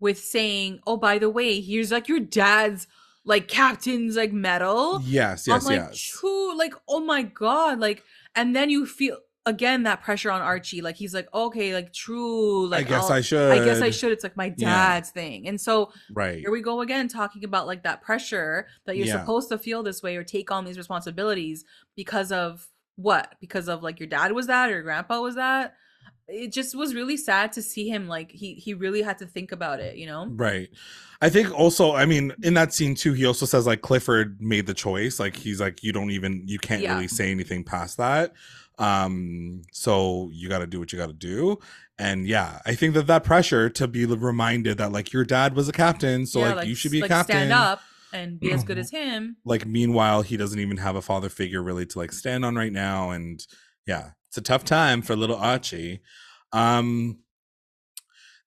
[0.00, 2.88] with saying, "Oh, by the way, here's like your dad's
[3.24, 5.96] like captain's like medal." Yes, yes, I'm like, yes.
[5.96, 8.02] True, like, oh my god, like,
[8.34, 10.80] and then you feel again that pressure on Archie.
[10.80, 12.66] Like he's like, okay, like true.
[12.68, 13.52] Like I guess I'll, i should.
[13.52, 14.12] I guess I should.
[14.12, 15.22] It's like my dad's yeah.
[15.22, 15.48] thing.
[15.48, 19.20] And so right here we go again talking about like that pressure that you're yeah.
[19.20, 21.64] supposed to feel this way or take on these responsibilities
[21.96, 23.34] because of what?
[23.40, 25.74] Because of like your dad was that or your grandpa was that
[26.28, 29.52] it just was really sad to see him like he he really had to think
[29.52, 30.68] about it you know right
[31.20, 34.66] i think also i mean in that scene too he also says like clifford made
[34.66, 36.94] the choice like he's like you don't even you can't yeah.
[36.94, 38.32] really say anything past that
[38.78, 41.58] um so you got to do what you got to do
[41.98, 45.68] and yeah i think that that pressure to be reminded that like your dad was
[45.68, 47.80] a captain so yeah, like, like, you should be a like captain stand up
[48.12, 51.62] and be as good as him like meanwhile he doesn't even have a father figure
[51.62, 53.46] really to like stand on right now and
[53.86, 56.00] yeah it's a tough time for little Archie.
[56.54, 57.18] Um,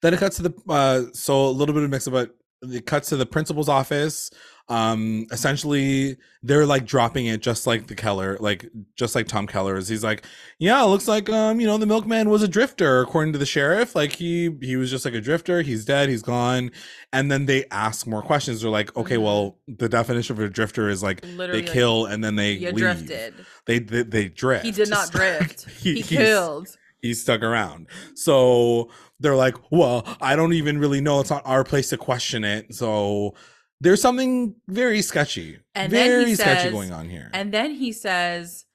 [0.01, 2.29] then it cuts to the uh, so a little bit of mix about
[2.61, 4.31] it cuts to the principal's office.
[4.67, 8.65] Um, essentially, they're like dropping it just like the Keller, like
[8.95, 10.25] just like Tom keller is He's like,
[10.57, 13.45] yeah, it looks like um, you know, the milkman was a drifter, according to the
[13.45, 13.95] sheriff.
[13.95, 15.61] Like he he was just like a drifter.
[15.61, 16.09] He's dead.
[16.09, 16.71] He's gone.
[17.13, 18.61] And then they ask more questions.
[18.61, 19.23] They're like, okay, mm-hmm.
[19.23, 22.75] well, the definition of a drifter is like Literally, they kill and then they leave.
[22.75, 23.35] drifted.
[23.67, 24.65] They, they they drift.
[24.65, 25.69] He did not drift.
[25.79, 26.75] he, he killed.
[27.05, 27.87] He stuck around.
[28.15, 28.89] So
[29.19, 31.19] they're like, well, I don't even really know.
[31.19, 32.73] It's not our place to question it.
[32.73, 33.35] So
[33.79, 37.29] there's something very sketchy, and very sketchy says, going on here.
[37.33, 38.65] And then he says,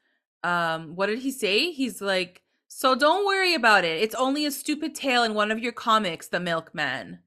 [0.45, 1.73] um, what did he say?
[1.73, 4.01] He's like, so don't worry about it.
[4.03, 7.19] It's only a stupid tale in one of your comics, The Milkman.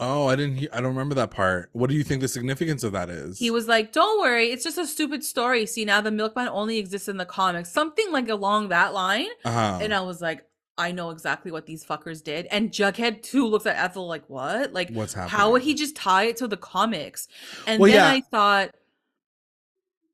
[0.00, 0.56] Oh, I didn't.
[0.56, 1.70] Hear, I don't remember that part.
[1.72, 3.38] What do you think the significance of that is?
[3.38, 5.66] He was like, "Don't worry, it's just a stupid story.
[5.66, 9.78] See, now the milkman only exists in the comics, something like along that line." Uh-huh.
[9.82, 13.66] And I was like, "I know exactly what these fuckers did." And Jughead too looks
[13.66, 14.72] at Ethel like, "What?
[14.72, 15.36] Like, what's happening?
[15.36, 17.26] How would he just tie it to the comics?"
[17.66, 18.08] And well, then yeah.
[18.08, 18.76] I thought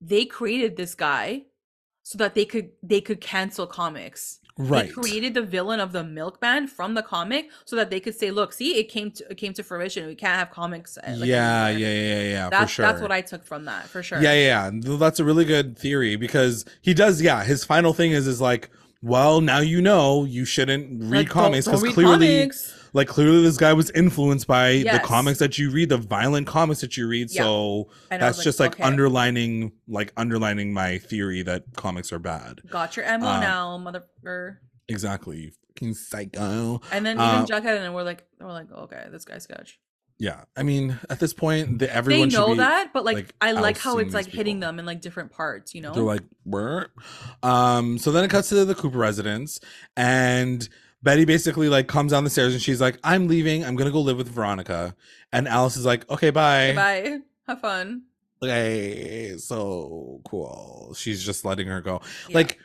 [0.01, 1.44] they created this guy
[2.03, 4.40] so that they could they could cancel comics.
[4.57, 4.87] Right.
[4.87, 8.31] They created the villain of the Milkman from the comic so that they could say,
[8.31, 10.07] "Look, see, it came to it came to fruition.
[10.07, 12.87] We can't have comics." Uh, like, yeah, yeah, yeah, yeah, that's, for sure.
[12.87, 14.23] That's what I took from that, for sure.
[14.23, 14.97] Yeah, yeah, yeah.
[14.97, 17.21] That's a really good theory because he does.
[17.21, 18.71] Yeah, his final thing is is like,
[19.03, 22.43] well, now you know you shouldn't read like, comics because clearly.
[22.43, 24.95] Comics like clearly this guy was influenced by yes.
[24.95, 27.29] the comics that you read, the violent comics that you read.
[27.31, 27.43] Yeah.
[27.43, 28.85] So that's like, just like okay.
[28.85, 32.63] underlining, like underlining my theory that comics are bad.
[32.71, 34.61] Got your ammo uh, now, mother.
[34.89, 36.81] Exactly, fucking psycho.
[36.93, 39.81] And then even uh, Jughead and we're like, we're like, okay, this guy's sketch.
[40.17, 43.35] Yeah, I mean, at this point, the, everyone they know be, that, but like, like
[43.41, 44.37] I like how it's like people.
[44.37, 45.75] hitting them in like different parts.
[45.75, 46.91] You know, they're like, where?
[47.43, 49.59] Um, so then it cuts to the Cooper residence,
[49.97, 50.69] and
[51.05, 53.64] Betty basically like comes down the stairs and she's like, I'm leaving.
[53.64, 54.97] I'm gonna go live with Veronica.
[55.33, 56.71] And Alice is like, okay, bye.
[56.71, 57.19] Okay, bye.
[57.47, 58.05] Have fun.
[58.43, 60.95] Okay, so cool.
[60.97, 62.01] She's just letting her go.
[62.29, 62.37] Yeah.
[62.38, 62.59] Like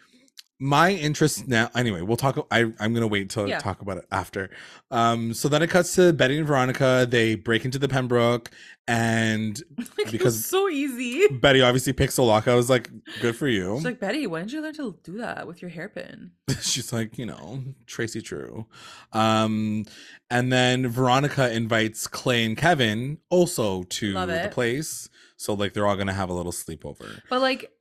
[0.61, 3.59] my interest now anyway we'll talk i i'm gonna wait till yeah.
[3.59, 4.49] talk about it after.
[4.91, 8.51] Um so then it cuts to betty and veronica they break into the pembroke
[8.85, 9.61] and
[10.11, 11.27] because so easy.
[11.29, 12.89] Betty obviously picks a lock i was like
[13.21, 13.77] good for you.
[13.77, 16.31] She's like betty when did you learn to do that with your hairpin?
[16.61, 18.65] She's like you know tracy true.
[19.13, 19.85] Um
[20.29, 25.07] and then veronica invites clay and kevin also to the place.
[25.37, 27.21] So like they're all gonna have a little sleepover.
[27.29, 27.71] But like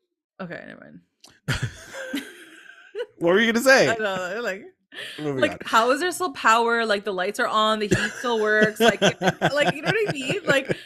[0.40, 1.00] okay never mind
[3.18, 3.88] what were you gonna say?
[3.88, 4.64] I know, like
[5.18, 6.84] like how is there still power?
[6.84, 8.80] Like the lights are on, the heat still works.
[8.80, 10.40] Like, like you know what I mean?
[10.44, 10.76] Like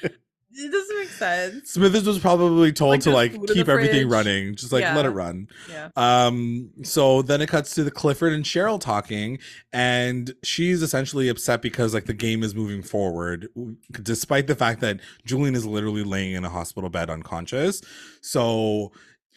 [0.55, 1.71] it doesn't make sense.
[1.71, 4.95] Smithers was probably told like to like keep everything running, just like yeah.
[4.95, 5.49] let it run.
[5.71, 5.89] Yeah.
[5.97, 6.71] Um.
[6.83, 9.39] So then it cuts to the Clifford and Cheryl talking,
[9.73, 13.49] and she's essentially upset because like the game is moving forward,
[13.91, 17.81] despite the fact that Julian is literally laying in a hospital bed unconscious.
[18.21, 18.93] So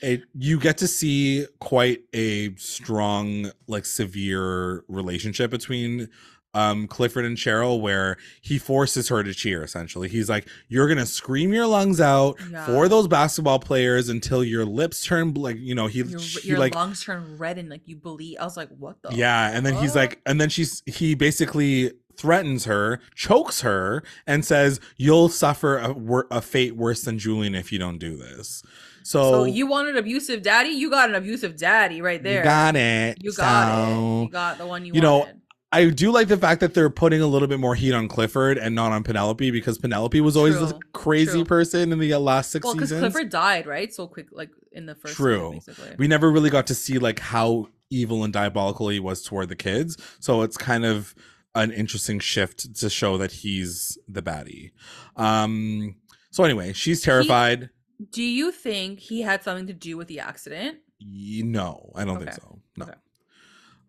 [0.05, 6.09] it you get to see quite a strong like severe relationship between
[6.53, 10.07] um Clifford and Cheryl where he forces her to cheer essentially.
[10.07, 12.65] He's like you're going to scream your lungs out yeah.
[12.67, 16.59] for those basketball players until your lips turn like you know he your, she, your
[16.59, 18.37] like lungs turn red and like you bleed.
[18.37, 21.91] I was like what the Yeah, and then he's like and then she's he basically
[22.15, 25.95] threatens her, chokes her and says you'll suffer a,
[26.31, 28.63] a fate worse than Julian if you don't do this.
[29.05, 30.69] So, so you wanted abusive daddy?
[30.69, 32.39] You got an abusive daddy right there.
[32.39, 33.17] You got it.
[33.21, 34.21] You got so, it.
[34.23, 35.35] You got the one you, you wanted.
[35.35, 35.41] know,
[35.71, 38.57] I do like the fact that they're putting a little bit more heat on Clifford
[38.57, 40.65] and not on Penelope because Penelope was always True.
[40.65, 41.45] the crazy True.
[41.45, 42.91] person in the last six well, seasons.
[42.93, 43.93] Well, because Clifford died, right?
[43.93, 45.15] So quick, like in the first.
[45.15, 45.59] True.
[45.63, 49.49] Season, we never really got to see like how evil and diabolical he was toward
[49.49, 49.97] the kids.
[50.19, 51.13] So it's kind of
[51.53, 54.71] an interesting shift to show that he's the baddie.
[55.15, 55.97] Um.
[56.31, 57.69] So anyway, she's terrified.
[58.11, 60.79] Do you think he had something to do with the accident?
[60.99, 62.25] No, I don't okay.
[62.25, 62.59] think so.
[62.77, 62.85] No.
[62.85, 62.93] Okay.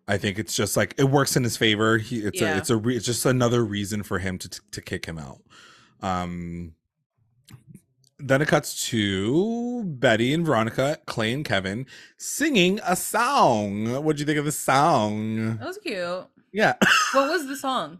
[0.08, 1.98] I think it's just like it works in his favor.
[1.98, 2.54] He it's yeah.
[2.54, 5.40] a it's a re, it's just another reason for him to to kick him out.
[6.00, 6.74] Um
[8.18, 14.02] then it cuts to Betty and Veronica, Clay and Kevin singing a song.
[14.02, 15.58] What do you think of the song?
[15.58, 16.26] That was cute.
[16.56, 16.72] Yeah.
[17.12, 17.98] what was the song?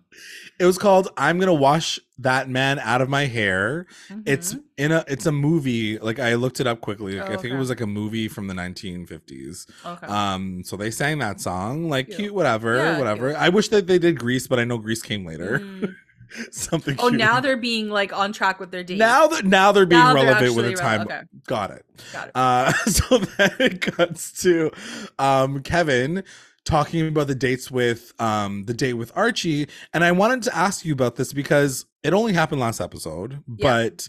[0.59, 4.23] It was called "I'm Gonna Wash That Man Out of My Hair." Mm-hmm.
[4.25, 5.99] It's in a it's a movie.
[5.99, 7.21] Like I looked it up quickly.
[7.21, 9.67] Like, oh, I think it was like a movie from the 1950s.
[9.85, 10.07] Okay.
[10.07, 10.63] Um.
[10.65, 11.91] So they sang that song.
[11.91, 13.29] Like cute, cute whatever, yeah, whatever.
[13.29, 13.43] Cute.
[13.43, 15.59] I wish that they did Grease, but I know Grease came later.
[15.59, 15.95] Mm.
[16.51, 16.97] Something.
[16.99, 17.19] Oh, cute.
[17.19, 18.97] now they're being like on track with their date.
[18.97, 21.03] Now that now they're being now relevant they're with the time.
[21.03, 21.21] Okay.
[21.47, 21.85] Got it.
[22.11, 22.33] Got it.
[22.35, 24.71] Uh, so then it cuts to
[25.19, 26.25] um Kevin
[26.67, 30.85] talking about the dates with um the date with Archie and I wanted to ask
[30.85, 33.89] you about this because it only happened last episode yeah.
[33.89, 34.09] but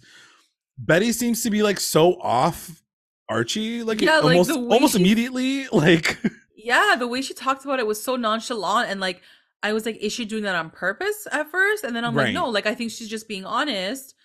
[0.77, 2.81] Betty seems to be like so off
[3.29, 6.17] Archie like, yeah, almost like almost she, immediately like
[6.55, 9.21] yeah the way she talked about it was so nonchalant and like
[9.61, 12.25] I was like is she doing that on purpose at first and then I'm right.
[12.25, 14.15] like no like I think she's just being honest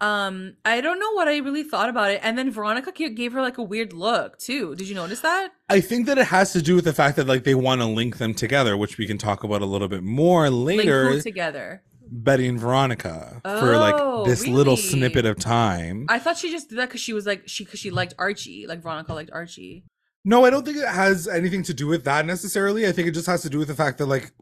[0.00, 2.20] um, I don't know what I really thought about it.
[2.22, 4.74] And then Veronica gave her like a weird look too.
[4.74, 5.52] Did you notice that?
[5.68, 7.86] I think that it has to do with the fact that like they want to
[7.86, 11.20] link them together, which we can talk about a little bit more later.
[11.20, 11.82] together?
[12.12, 14.52] Betty and Veronica oh, for like oh, this really?
[14.54, 16.06] little snippet of time.
[16.08, 18.66] I thought she just did that because she was like she because she liked Archie,
[18.66, 19.84] like Veronica liked Archie.
[20.24, 22.86] No, I don't think it has anything to do with that necessarily.
[22.86, 24.32] I think it just has to do with the fact that like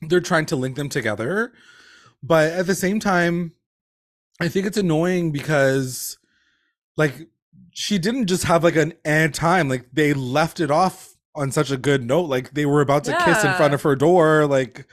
[0.00, 1.52] they're trying to link them together,
[2.22, 3.52] but at the same time
[4.40, 6.18] I think it's annoying because
[6.96, 7.28] like
[7.72, 9.68] she didn't just have like an ad time.
[9.68, 12.24] Like they left it off on such a good note.
[12.24, 13.24] Like they were about to yeah.
[13.24, 14.46] kiss in front of her door.
[14.46, 14.86] Like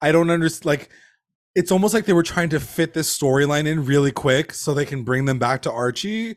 [0.00, 0.66] I don't understand.
[0.66, 0.90] Like
[1.54, 4.86] it's almost like they were trying to fit this storyline in really quick so they
[4.86, 6.36] can bring them back to Archie.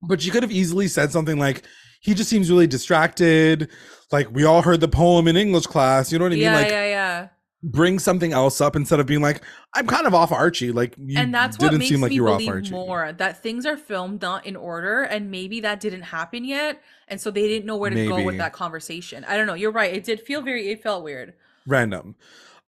[0.00, 1.64] But she could have easily said something like,
[2.00, 3.68] he just seems really distracted.
[4.12, 6.12] Like we all heard the poem in English class.
[6.12, 6.62] You know what I yeah, mean?
[6.62, 7.28] Like, yeah, yeah
[7.62, 9.42] bring something else up instead of being like
[9.74, 10.70] i'm kind of off archie.
[10.70, 12.70] Like you and that's didn't what makes seem like me you were believe off archie.
[12.70, 17.20] more that things are filmed not in order and maybe that didn't happen yet and
[17.20, 18.08] so they didn't know where to maybe.
[18.08, 19.24] go with that conversation.
[19.26, 21.34] I don't know you're right it did feel very it felt weird.
[21.66, 22.14] Random.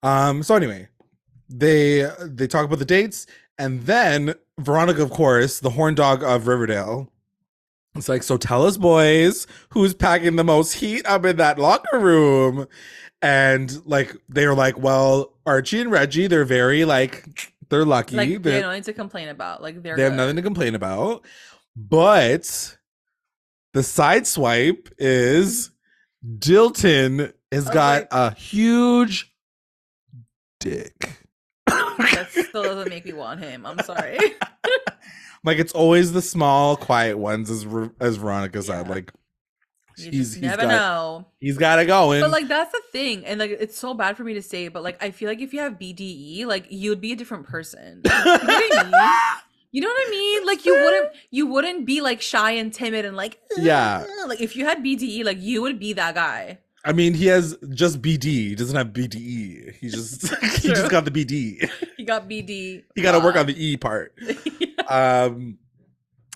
[0.03, 0.89] Um so anyway
[1.51, 3.27] they they talk about the dates
[3.59, 7.13] and then veronica of course the horn dog of riverdale
[7.95, 11.99] it's like so tell us boys who's packing the most heat up in that locker
[11.99, 12.67] room
[13.23, 18.17] and like they were like, well, Archie and Reggie, they're very like they're lucky.
[18.17, 19.63] Like they have nothing to complain about.
[19.63, 21.25] Like they're they have nothing to complain about.
[21.77, 22.77] But
[23.75, 25.71] the side swipe is
[26.25, 29.33] Dilton has oh, got a huge
[30.61, 31.19] dick.
[31.67, 33.67] that still doesn't make me want him.
[33.67, 34.19] I'm sorry.
[35.45, 37.67] like it's always the small, quiet ones, as
[38.01, 38.87] as Veronica said.
[38.87, 38.93] Yeah.
[38.93, 39.13] Like
[40.05, 41.27] you he's, he's never got, know.
[41.41, 42.21] He's got to go in.
[42.21, 44.83] But like that's the thing, and like it's so bad for me to say, but
[44.83, 48.03] like I feel like if you have BDE, like you'd be a different person.
[48.05, 48.93] You know what I mean?
[49.71, 50.47] You know what I mean?
[50.47, 54.07] Like you wouldn't you wouldn't be like shy and timid and like yeah.
[54.27, 56.59] Like if you had BDE, like you would be that guy.
[56.85, 58.25] I mean, he has just BD.
[58.25, 59.75] He doesn't have BDE.
[59.75, 61.71] He just he just got the BD.
[61.97, 62.85] He got BD.
[62.95, 64.15] he got to work on the E part.
[64.59, 64.83] yeah.
[64.89, 65.59] Um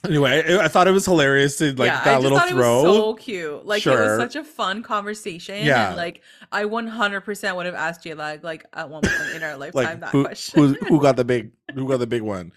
[0.05, 2.83] Anyway, I, I, thought it was hilarious to like yeah, that little throw.
[2.83, 3.65] so cute.
[3.65, 4.03] Like sure.
[4.03, 5.65] it was such a fun conversation.
[5.65, 5.89] Yeah.
[5.89, 9.57] And, like I 100% would have asked you like like at one point in our
[9.59, 10.77] lifetime like, that who, question.
[10.89, 12.53] who got the big who got the big one?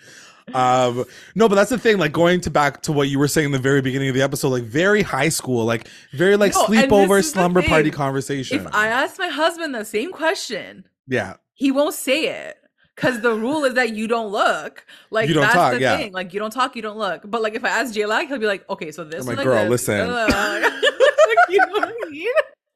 [0.54, 1.04] um
[1.34, 3.52] no but that's the thing like going to back to what you were saying in
[3.52, 7.24] the very beginning of the episode like very high school like very like no, sleepover
[7.24, 12.28] slumber party conversation if i ask my husband the same question yeah he won't say
[12.28, 12.58] it
[12.96, 14.86] because the rule is that you don't look.
[15.10, 15.98] Like don't that's talk, the yeah.
[15.98, 16.14] thing.
[16.14, 17.22] Like you don't talk, you don't look.
[17.26, 19.22] But like if I ask Jay Lag, he'll be like, okay, so this.
[19.22, 19.88] I'm like, like girl, this.
[19.88, 20.00] listen.
[21.50, 22.28] you know what I mean?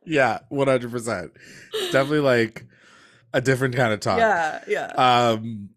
[0.06, 1.32] Yeah, one hundred percent.
[1.92, 2.66] Definitely like
[3.34, 4.20] a different kind of talk.
[4.20, 4.88] Yeah, yeah.
[4.88, 5.70] Um,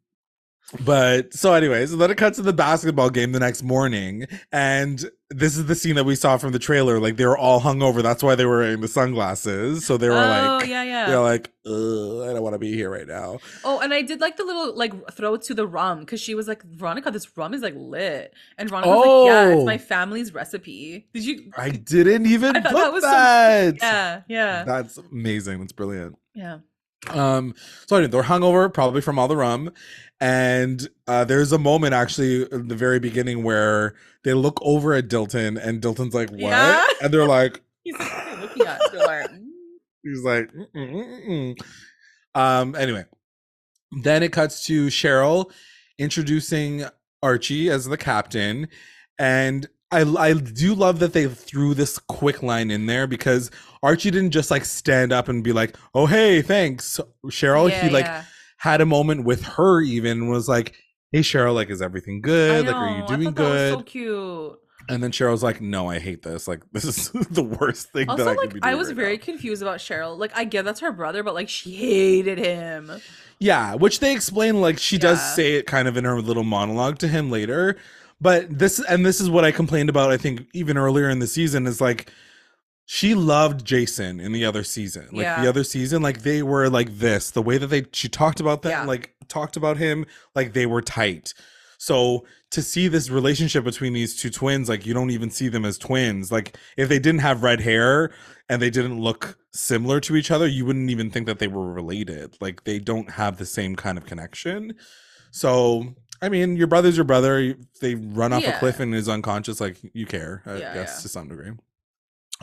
[0.80, 5.56] but so, anyways, then it cuts to the basketball game the next morning, and this
[5.56, 6.98] is the scene that we saw from the trailer.
[6.98, 8.02] Like they were all hungover.
[8.02, 9.84] That's why they were wearing the sunglasses.
[9.84, 11.06] So they were oh, like, yeah, yeah.
[11.06, 13.38] They're like, I don't want to be here right now.
[13.64, 16.48] Oh, and I did like the little like throw to the rum because she was
[16.48, 18.96] like, Veronica, this rum is like lit, and Veronica oh.
[18.96, 19.78] was like, Yeah, it's my oh.
[19.78, 21.06] family's recipe.
[21.12, 21.52] Did you?
[21.56, 23.78] I didn't even I put that.
[23.78, 23.80] that.
[23.80, 24.64] So, yeah, yeah.
[24.64, 25.60] That's amazing.
[25.60, 26.18] That's brilliant.
[26.34, 26.58] Yeah.
[27.10, 27.54] Um,
[27.86, 29.72] so they're hungover, probably from all the rum.
[30.20, 35.08] And uh, there's a moment actually in the very beginning where they look over at
[35.08, 36.84] Dilton, and Dilton's like, "What?" Yeah.
[37.02, 39.48] And they're like, "He's like, looking at." They're like, mm.
[40.04, 41.60] "He's like." Mm-mm-mm.
[42.36, 42.76] Um.
[42.76, 43.04] Anyway,
[44.02, 45.50] then it cuts to Cheryl
[45.98, 46.84] introducing
[47.20, 48.68] Archie as the captain,
[49.18, 53.50] and I I do love that they threw this quick line in there because
[53.82, 57.90] Archie didn't just like stand up and be like, "Oh hey, thanks, Cheryl." Yeah, he
[57.90, 58.24] like yeah.
[58.56, 60.74] had a moment with her even was like,
[61.12, 62.66] "Hey Cheryl, like is everything good?
[62.66, 64.58] Like are you doing good?" so cute.
[64.88, 66.48] And then Cheryl's like, "No, I hate this.
[66.48, 69.24] Like, this is the worst thing." Also, that I like, I was right very now.
[69.24, 70.18] confused about Cheryl.
[70.18, 72.90] Like, I get that's her brother, but like, she hated him.
[73.38, 74.60] Yeah, which they explain.
[74.60, 75.02] Like, she yeah.
[75.02, 77.76] does say it kind of in her little monologue to him later
[78.22, 80.12] but this and this is what I complained about.
[80.12, 82.10] I think even earlier in the season is like
[82.86, 85.08] she loved Jason in the other season.
[85.10, 85.42] Like yeah.
[85.42, 87.32] the other season, like they were like this.
[87.32, 88.84] The way that they she talked about that, yeah.
[88.84, 90.06] like talked about him,
[90.36, 91.34] like they were tight.
[91.78, 95.64] So to see this relationship between these two twins, like you don't even see them
[95.64, 96.30] as twins.
[96.30, 98.12] Like if they didn't have red hair
[98.48, 101.72] and they didn't look similar to each other, you wouldn't even think that they were
[101.72, 102.36] related.
[102.40, 104.76] Like they don't have the same kind of connection.
[105.32, 107.38] So I mean, your brother's your brother.
[107.40, 108.56] If they run off yeah.
[108.56, 111.02] a cliff and is unconscious, like you care, I yeah, guess, yeah.
[111.02, 111.50] to some degree.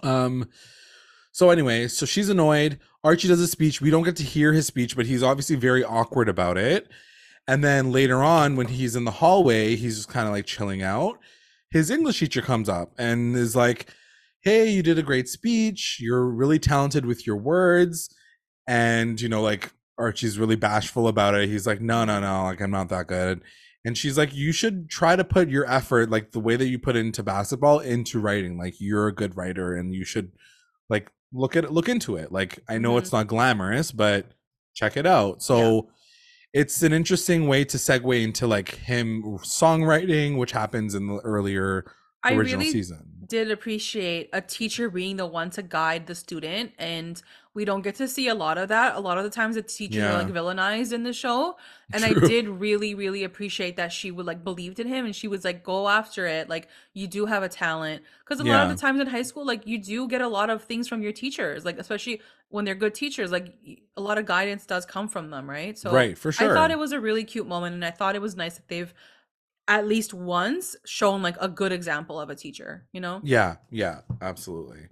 [0.03, 0.49] Um.
[1.31, 2.79] So anyway, so she's annoyed.
[3.03, 3.79] Archie does a speech.
[3.79, 6.89] We don't get to hear his speech, but he's obviously very awkward about it.
[7.47, 10.83] And then later on, when he's in the hallway, he's just kind of like chilling
[10.83, 11.17] out.
[11.71, 13.93] His English teacher comes up and is like,
[14.41, 15.97] "Hey, you did a great speech.
[16.01, 18.13] You're really talented with your words."
[18.67, 21.47] And you know, like Archie's really bashful about it.
[21.47, 22.43] He's like, "No, no, no.
[22.43, 23.41] Like I'm not that good."
[23.85, 26.77] And she's like you should try to put your effort like the way that you
[26.77, 30.31] put into basketball into writing like you're a good writer and you should
[30.89, 32.99] like look at it look into it like i know mm-hmm.
[32.99, 34.31] it's not glamorous but
[34.73, 35.75] check it out so
[36.53, 36.61] yeah.
[36.61, 41.85] it's an interesting way to segue into like him songwriting which happens in the earlier
[42.25, 47.21] original really season did appreciate a teacher being the one to guide the student and
[47.59, 49.61] we don't get to see a lot of that a lot of the times the
[49.61, 50.13] teachers yeah.
[50.13, 51.57] are like villainized in the show
[51.91, 52.23] and True.
[52.23, 55.43] i did really really appreciate that she would like believed in him and she was
[55.43, 58.55] like go after it like you do have a talent because a yeah.
[58.55, 60.87] lot of the times in high school like you do get a lot of things
[60.87, 63.53] from your teachers like especially when they're good teachers like
[63.97, 66.71] a lot of guidance does come from them right so right for sure i thought
[66.71, 68.93] it was a really cute moment and i thought it was nice that they've
[69.69, 73.21] at least once shown like a good example of a teacher, you know?
[73.23, 74.87] Yeah, yeah, absolutely.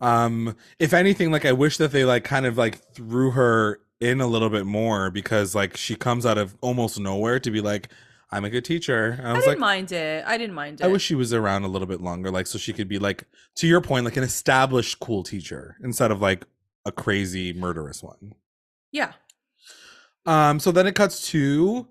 [0.00, 4.20] Um, if anything, like I wish that they like kind of like threw her in
[4.20, 7.88] a little bit more because like she comes out of almost nowhere to be like,
[8.30, 9.20] I'm a good teacher.
[9.22, 10.24] I, I didn't like, mind it.
[10.26, 10.84] I didn't mind it.
[10.84, 13.24] I wish she was around a little bit longer, like so she could be like,
[13.56, 16.44] to your point, like an established cool teacher instead of like
[16.86, 18.34] a crazy murderous one.
[18.92, 19.12] Yeah.
[20.26, 20.60] Um.
[20.60, 21.88] So then it cuts to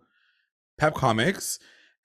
[0.77, 1.59] Pep Comics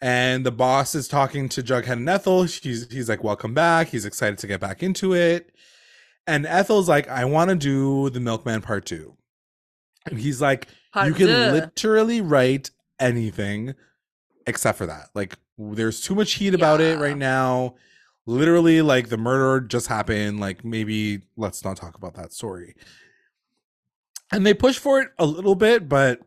[0.05, 2.43] and the boss is talking to Jughead and Ethel.
[2.43, 5.55] He's he's like, "Welcome back." He's excited to get back into it,
[6.27, 9.17] and Ethel's like, "I want to do the Milkman Part Two.
[10.07, 13.75] And he's like, part "You can literally write anything
[14.47, 15.09] except for that.
[15.15, 16.95] Like, there's too much heat about yeah.
[16.95, 17.75] it right now.
[18.27, 20.41] Literally, like the murder just happened.
[20.41, 22.75] Like, maybe let's not talk about that story."
[24.33, 26.21] And they push for it a little bit, but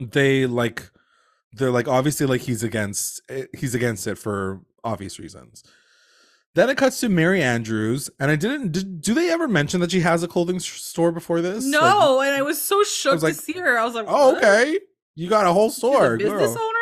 [0.00, 0.90] they like
[1.52, 3.20] they're like obviously like he's against
[3.56, 5.62] he's against it for obvious reasons.
[6.54, 8.72] Then it cuts to Mary Andrews, and I didn't.
[8.72, 11.64] Did, do they ever mention that she has a clothing store before this?
[11.64, 13.78] No, like, and I was so shook was like, to see her.
[13.78, 14.78] I was like, "Oh, okay,
[15.14, 16.62] you got a whole store, business girl.
[16.62, 16.78] owner."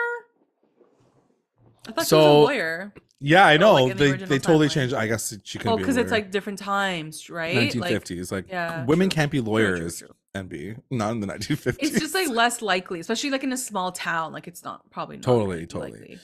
[1.89, 2.95] I thought so, she was a lawyer.
[3.21, 3.73] Yeah, I oh, know.
[3.75, 4.73] like they the they totally timeline.
[4.73, 4.95] changed.
[4.95, 5.71] I guess she could.
[5.71, 7.55] Oh, because it's like different times, right?
[7.55, 8.33] Nineteen fifties.
[8.33, 9.15] Like, like yeah, women true.
[9.15, 9.99] can't be lawyers.
[9.99, 11.77] True, true, and be not in the 1950s.
[11.81, 14.33] It's just like less likely, especially like in a small town.
[14.33, 15.93] Like it's not probably not totally, totally.
[15.93, 16.19] Likely.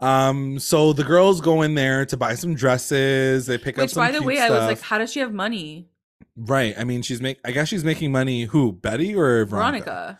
[0.00, 3.46] Um, so the girls go in there to buy some dresses.
[3.46, 4.06] They pick Which, up some.
[4.06, 4.50] By the way, stuff.
[4.50, 5.88] I was like, how does she have money?
[6.36, 6.74] Right.
[6.78, 7.38] I mean, she's make.
[7.44, 8.44] I guess she's making money.
[8.44, 8.72] Who?
[8.72, 9.84] Betty or Veronica?
[9.84, 10.18] Veronica.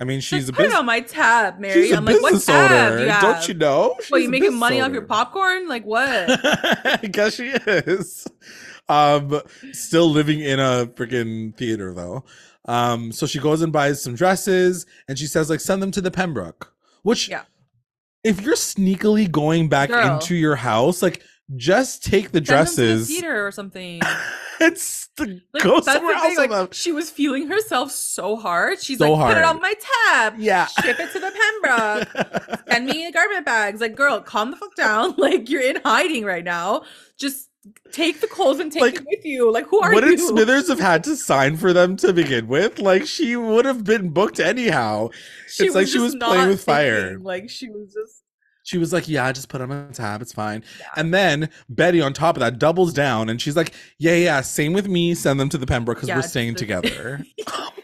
[0.00, 1.84] I mean, she's a put it on my tab, Mary.
[1.84, 2.98] She's I'm like, what tab?
[2.98, 3.20] Yeah.
[3.20, 3.94] Don't you know?
[4.00, 4.86] She's what you making money owner.
[4.86, 5.68] off your popcorn?
[5.68, 6.02] Like what?
[6.02, 8.26] I guess she is.
[8.88, 9.40] Um,
[9.70, 12.24] still living in a freaking theater though.
[12.64, 16.00] Um, so she goes and buys some dresses and she says, like, send them to
[16.00, 16.72] the Pembroke.
[17.02, 17.42] Which yeah.
[18.24, 20.14] If you're sneakily going back Girl.
[20.14, 21.22] into your house, like
[21.56, 24.00] just take the dresses the theater or something.
[24.60, 28.80] It's the like, go somewhere else like, she was feeling herself so hard.
[28.80, 29.34] She's so like hard.
[29.34, 30.34] put it on my tab.
[30.38, 30.66] Yeah.
[30.66, 32.64] Ship it to the pembroke.
[32.70, 33.80] Send me the garment bags.
[33.80, 35.14] Like girl calm the fuck down.
[35.22, 36.82] Like you're in hiding right now.
[37.18, 37.48] Just
[37.92, 39.52] take the clothes and take like, it with you.
[39.52, 40.10] Like, who are what you?
[40.10, 42.78] What did Smithers have had to sign for them to begin with?
[42.78, 45.10] Like, she would have been booked anyhow.
[45.48, 46.84] She it's like she was playing with thinking.
[46.84, 47.18] fire.
[47.18, 48.22] Like, she was just.
[48.64, 50.22] She was like, "Yeah, just put them on a tab.
[50.22, 50.86] It's fine." Yeah.
[50.96, 54.72] And then Betty, on top of that, doubles down and she's like, "Yeah, yeah, same
[54.72, 55.16] with me.
[55.16, 57.24] Send them to the Pembroke because yeah, we're staying the- together."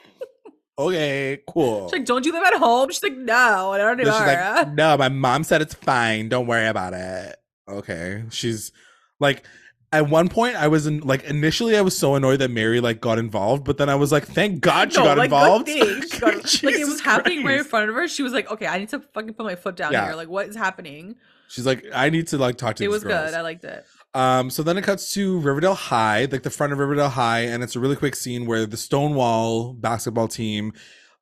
[0.78, 1.88] okay, cool.
[1.88, 4.72] She's like, "Don't you live at home?" She's like, "No, I don't know." She's like,
[4.74, 6.28] "No, my mom said it's fine.
[6.28, 7.34] Don't worry about it."
[7.68, 8.70] Okay, she's
[9.18, 9.44] like,
[9.92, 13.00] at one point I was in like initially I was so annoyed that Mary like
[13.00, 15.68] got involved, but then I was like, thank God she no, got like, involved.
[15.68, 18.06] She got, like it was happening right in front of her.
[18.06, 20.06] She was like, okay, I need to fucking put my foot down yeah.
[20.06, 20.14] here.
[20.14, 21.16] Like, what is happening?
[21.48, 22.84] She's like, I need to like talk to.
[22.84, 23.30] It was girls.
[23.30, 23.34] good.
[23.34, 23.86] I liked it.
[24.14, 27.62] Um, so then it cuts to Riverdale High, like the front of Riverdale High, and
[27.62, 30.72] it's a really quick scene where the Stonewall basketball team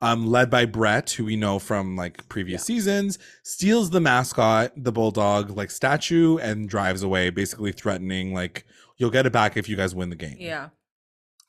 [0.02, 2.76] um, led by Brett, who we know from like previous yeah.
[2.76, 8.66] seasons, steals the mascot, the bulldog, like statue, and drives away, basically threatening like
[8.98, 10.36] you'll get it back if you guys win the game.
[10.38, 10.68] Yeah.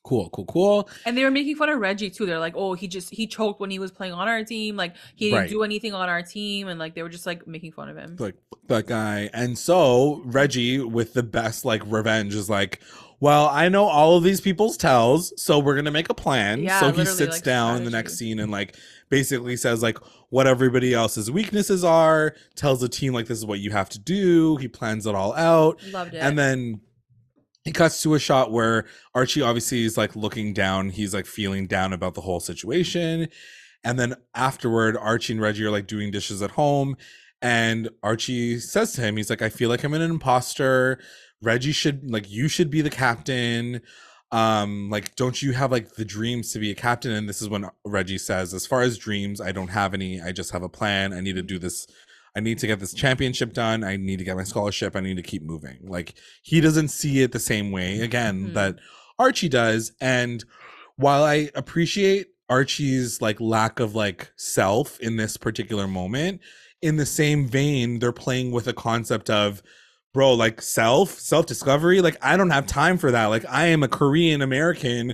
[0.03, 0.89] Cool, cool, cool.
[1.05, 2.25] And they were making fun of Reggie too.
[2.25, 4.77] They're like, "Oh, he just he choked when he was playing on our team.
[4.77, 5.49] Like he didn't right.
[5.49, 8.15] do anything on our team." And like they were just like making fun of him.
[8.17, 8.35] Like
[8.67, 9.29] that guy.
[9.33, 12.79] And so Reggie, with the best like revenge, is like,
[13.19, 16.61] well, I know all of these people's tells, so we're gonna make a plan.
[16.61, 18.75] Yeah, so he sits like, down in the next scene and like
[19.09, 19.97] basically says like
[20.29, 23.99] what everybody else's weaknesses are, tells the team like this is what you have to
[23.99, 24.57] do.
[24.57, 25.81] He plans it all out.
[25.91, 26.19] Loved it.
[26.19, 26.81] And then
[27.63, 30.89] he cuts to a shot where Archie obviously is like looking down.
[30.89, 33.27] He's like feeling down about the whole situation.
[33.83, 36.97] And then afterward, Archie and Reggie are like doing dishes at home.
[37.41, 40.99] And Archie says to him, he's like, I feel like I'm an imposter.
[41.41, 43.81] Reggie should like you should be the captain.
[44.29, 47.11] Um, like, don't you have like the dreams to be a captain?
[47.11, 50.21] And this is when Reggie says, as far as dreams, I don't have any.
[50.21, 51.13] I just have a plan.
[51.13, 51.87] I need to do this
[52.37, 53.83] I need to get this championship done.
[53.83, 54.95] I need to get my scholarship.
[54.95, 55.79] I need to keep moving.
[55.81, 56.13] Like
[56.43, 58.53] he doesn't see it the same way again mm-hmm.
[58.53, 58.75] that
[59.17, 59.93] Archie does.
[59.99, 60.45] And
[60.97, 66.41] while I appreciate Archie's like lack of like self in this particular moment,
[66.79, 69.63] in the same vein, they're playing with a concept of
[70.17, 72.01] bro, like self, self discovery.
[72.01, 73.27] Like I don't have time for that.
[73.27, 75.13] Like I am a Korean American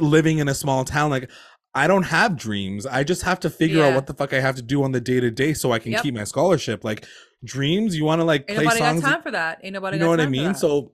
[0.00, 1.10] living in a small town.
[1.10, 1.30] Like
[1.76, 2.84] I don't have dreams.
[2.84, 3.86] I just have to figure yeah.
[3.86, 5.78] out what the fuck I have to do on the day to day so I
[5.78, 6.02] can yep.
[6.02, 6.82] keep my scholarship.
[6.82, 7.06] Like
[7.44, 9.02] dreams, you want to like Ain't play nobody songs.
[9.02, 9.60] Got time for that.
[9.62, 9.96] Ain't nobody.
[9.96, 10.56] You know what I mean?
[10.56, 10.90] So,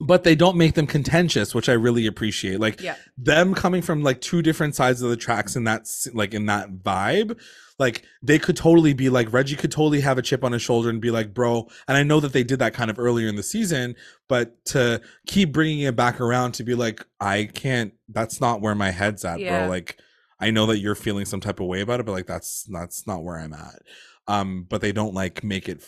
[0.00, 2.58] but they don't make them contentious, which I really appreciate.
[2.58, 2.96] Like yeah.
[3.16, 6.82] them coming from like two different sides of the tracks in that like in that
[6.82, 7.38] vibe.
[7.78, 10.90] Like they could totally be like Reggie could totally have a chip on his shoulder
[10.90, 11.68] and be like, bro.
[11.88, 13.96] And I know that they did that kind of earlier in the season,
[14.28, 17.94] but to keep bringing it back around to be like, I can't.
[18.08, 19.60] That's not where my head's at, yeah.
[19.60, 19.68] bro.
[19.68, 19.98] Like
[20.38, 23.06] I know that you're feeling some type of way about it, but like that's that's
[23.06, 23.82] not where I'm at.
[24.28, 25.82] Um, but they don't like make it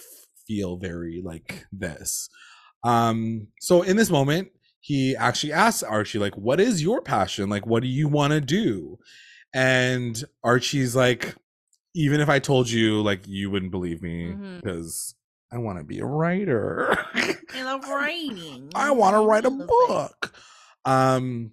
[0.47, 2.28] feel very like this.
[2.82, 4.49] Um, so in this moment,
[4.80, 7.49] he actually asks Archie, like, what is your passion?
[7.49, 8.99] Like, what do you want to do?
[9.55, 11.35] And Archie's like,
[11.95, 15.15] even if I told you, like, you wouldn't believe me because
[15.53, 15.57] mm-hmm.
[15.57, 16.97] I want to be a writer.
[17.15, 18.71] I love writing.
[18.75, 20.35] I want to write a book.
[20.85, 21.53] Um,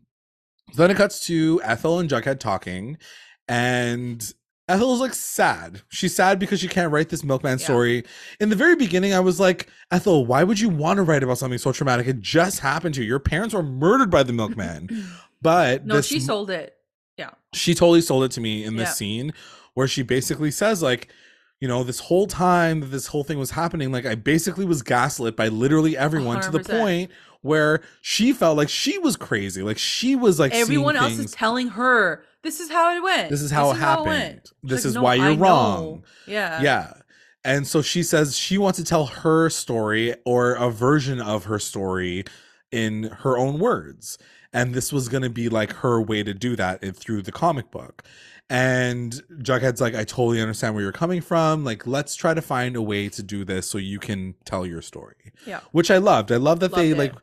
[0.75, 2.97] then it cuts to Ethel and Jughead talking,
[3.47, 4.33] and
[4.67, 5.81] Ethel's like sad.
[5.89, 7.63] She's sad because she can't write this milkman yeah.
[7.65, 8.03] story.
[8.39, 11.37] In the very beginning, I was like, Ethel, why would you want to write about
[11.37, 12.07] something so traumatic?
[12.07, 13.07] It just happened to you.
[13.07, 14.89] Your parents were murdered by the milkman.
[15.43, 16.75] But no, this, she sold it.
[17.17, 17.31] Yeah.
[17.51, 18.93] She totally sold it to me in this yeah.
[18.93, 19.33] scene
[19.73, 21.07] where she basically says, like,
[21.59, 24.81] you know, this whole time that this whole thing was happening, like I basically was
[24.81, 26.45] gaslit by literally everyone 100%.
[26.45, 27.11] to the point
[27.41, 29.61] where she felt like she was crazy.
[29.61, 31.25] Like she was like everyone else things.
[31.25, 33.29] is telling her this is how it went.
[33.29, 34.07] This is how this it is happened.
[34.07, 35.85] How it this like, is no, why you're I wrong.
[35.85, 36.03] Know.
[36.27, 36.61] Yeah.
[36.61, 36.93] Yeah.
[37.43, 41.59] And so she says she wants to tell her story or a version of her
[41.59, 42.23] story
[42.71, 44.17] in her own words.
[44.53, 47.71] And this was going to be like her way to do that through the comic
[47.71, 48.03] book.
[48.49, 51.63] And Jughead's like, I totally understand where you're coming from.
[51.63, 54.81] Like, let's try to find a way to do this so you can tell your
[54.81, 55.31] story.
[55.47, 55.61] Yeah.
[55.71, 56.33] Which I loved.
[56.33, 56.97] I love that loved they it.
[56.97, 57.13] like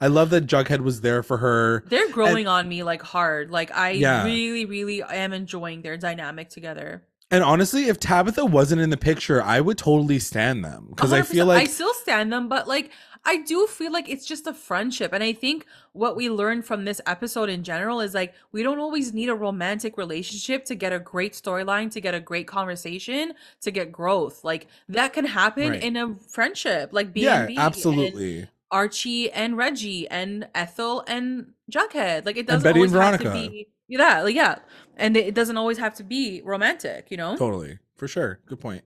[0.00, 1.84] I love that Jughead was there for her.
[1.88, 3.50] They're growing and, on me like hard.
[3.50, 4.24] Like I yeah.
[4.24, 7.02] really, really am enjoying their dynamic together.
[7.30, 11.20] And honestly, if Tabitha wasn't in the picture, I would totally stand them because I
[11.20, 12.90] feel like I still stand them, but like
[13.24, 15.12] I do feel like it's just a friendship.
[15.12, 18.78] And I think what we learned from this episode in general is like we don't
[18.78, 23.32] always need a romantic relationship to get a great storyline, to get a great conversation,
[23.60, 24.44] to get growth.
[24.44, 25.82] Like that can happen right.
[25.82, 28.40] in a friendship, like B yeah, absolutely.
[28.40, 32.26] And Archie and Reggie and Ethel and Jughead.
[32.26, 34.58] Like it doesn't always have to be yeah, like yeah.
[34.96, 37.36] And it doesn't always have to be romantic, you know?
[37.36, 37.78] Totally.
[37.96, 38.40] For sure.
[38.46, 38.84] Good point.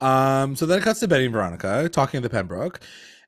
[0.00, 2.80] Um, so then it cuts to Betty and Veronica talking to Pembroke.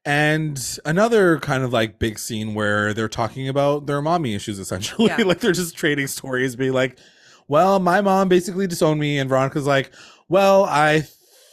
[0.05, 5.09] And another kind of like big scene where they're talking about their mommy issues essentially.
[5.09, 5.17] Yeah.
[5.27, 6.99] like they're just trading stories, being like,
[7.47, 9.93] Well, my mom basically disowned me, and Veronica's like,
[10.29, 11.07] Well, I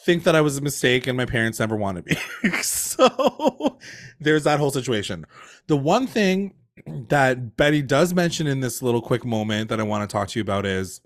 [0.06, 2.52] think that I was a mistake and my parents never wanted me.
[2.62, 3.80] so
[4.20, 5.26] there's that whole situation.
[5.68, 6.54] The one thing
[7.10, 10.40] that Betty does mention in this little quick moment that I want to talk to
[10.40, 11.02] you about is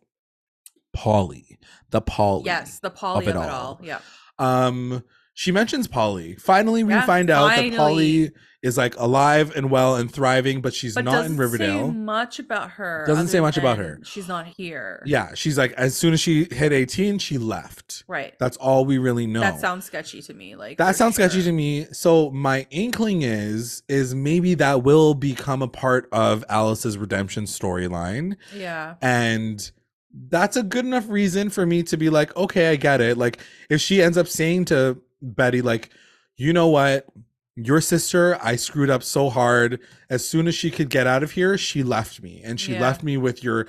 [0.94, 1.60] Polly,
[1.92, 2.44] the Polly.
[2.46, 3.66] Yes, the Polly of it, of it all.
[3.66, 3.82] all.
[3.82, 4.00] Yeah.
[4.38, 5.04] Um,
[5.40, 6.36] she mentions Polly.
[6.36, 7.70] Finally, we yeah, find out finally.
[7.70, 8.32] that Polly
[8.62, 11.92] is like alive and well and thriving, but she's but not in Riverdale.
[11.94, 13.06] much about her.
[13.08, 14.02] Doesn't say much about her.
[14.04, 15.02] She's not here.
[15.06, 18.04] Yeah, she's like as soon as she hit eighteen, she left.
[18.06, 18.34] Right.
[18.38, 19.40] That's all we really know.
[19.40, 20.58] That sounds sketchy to me.
[20.58, 21.30] Like that sounds sure.
[21.30, 21.86] sketchy to me.
[21.94, 28.36] So my inkling is is maybe that will become a part of Alice's redemption storyline.
[28.54, 28.96] Yeah.
[29.02, 29.72] And
[30.12, 33.18] that's a good enough reason for me to be like, okay, I get it.
[33.18, 35.90] Like if she ends up saying to Betty, like,
[36.36, 37.08] you know what?
[37.56, 39.82] Your sister, I screwed up so hard.
[40.10, 42.42] As soon as she could get out of here, she left me.
[42.44, 42.82] And she yeah.
[42.82, 43.68] left me with your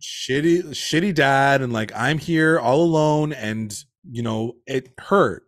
[0.00, 1.62] shitty, shitty dad.
[1.62, 3.32] And like, I'm here all alone.
[3.32, 3.74] And,
[4.10, 5.45] you know, it hurt.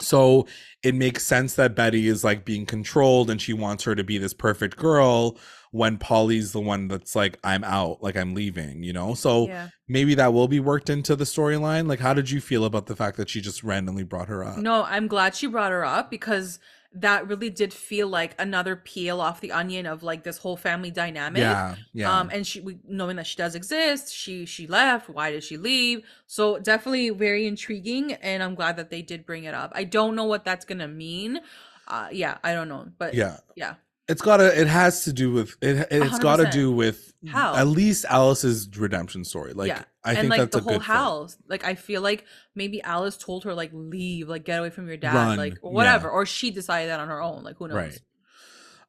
[0.00, 0.46] So
[0.82, 4.18] it makes sense that Betty is like being controlled and she wants her to be
[4.18, 5.38] this perfect girl
[5.70, 9.14] when Polly's the one that's like, I'm out, like I'm leaving, you know?
[9.14, 9.68] So yeah.
[9.88, 11.88] maybe that will be worked into the storyline.
[11.88, 14.58] Like, how did you feel about the fact that she just randomly brought her up?
[14.58, 16.58] No, I'm glad she brought her up because
[16.94, 20.90] that really did feel like another peel off the onion of like this whole family
[20.90, 21.40] dynamic.
[21.40, 22.18] Yeah, yeah.
[22.18, 25.08] Um, and she, we, knowing that she does exist, she she left.
[25.08, 26.04] Why did she leave?
[26.26, 29.72] So definitely very intriguing, and I'm glad that they did bring it up.
[29.74, 31.40] I don't know what that's gonna mean.
[31.88, 33.74] Uh, yeah, I don't know, but yeah, yeah.
[34.08, 34.60] It's gotta.
[34.60, 35.86] It has to do with it.
[35.90, 39.52] It's got to do with how at least Alice's redemption story.
[39.52, 39.84] Like yeah.
[40.04, 41.34] I and think like that's the whole house.
[41.34, 41.44] Thing.
[41.48, 42.24] Like I feel like
[42.54, 45.38] maybe Alice told her like leave, like get away from your dad, Run.
[45.38, 46.14] like whatever, yeah.
[46.14, 47.44] or she decided that on her own.
[47.44, 48.00] Like who knows?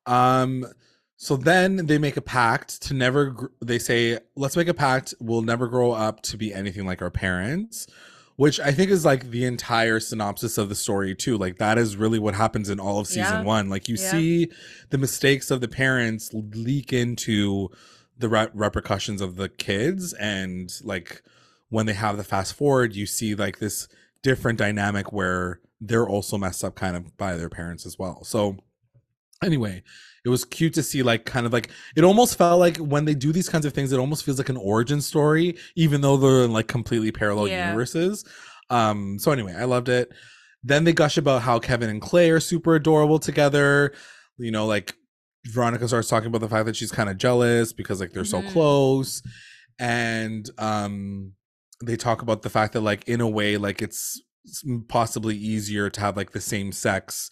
[0.07, 0.41] Right.
[0.41, 0.65] Um.
[1.15, 3.51] So then they make a pact to never.
[3.61, 5.13] They say, "Let's make a pact.
[5.19, 7.87] We'll never grow up to be anything like our parents."
[8.35, 11.37] which I think is like the entire synopsis of the story too.
[11.37, 13.43] Like that is really what happens in all of season yeah.
[13.43, 13.69] one.
[13.69, 14.11] Like you yeah.
[14.11, 14.51] see
[14.89, 17.69] the mistakes of the parents leak into
[18.23, 21.21] the re- repercussions of the kids, and like
[21.69, 23.87] when they have the fast forward, you see like this
[24.23, 28.23] different dynamic where they're also messed up kind of by their parents as well.
[28.23, 28.57] So
[29.43, 29.83] anyway,
[30.23, 33.13] it was cute to see like kind of like it almost felt like when they
[33.13, 36.45] do these kinds of things it almost feels like an origin story even though they're
[36.45, 37.65] in like completely parallel yeah.
[37.65, 38.23] universes
[38.69, 40.13] um so anyway i loved it
[40.63, 43.91] then they gush about how kevin and clay are super adorable together
[44.37, 44.95] you know like
[45.47, 48.47] veronica starts talking about the fact that she's kind of jealous because like they're mm-hmm.
[48.47, 49.21] so close
[49.79, 51.33] and um
[51.83, 54.21] they talk about the fact that like in a way like it's
[54.87, 57.29] possibly easier to have like the same sex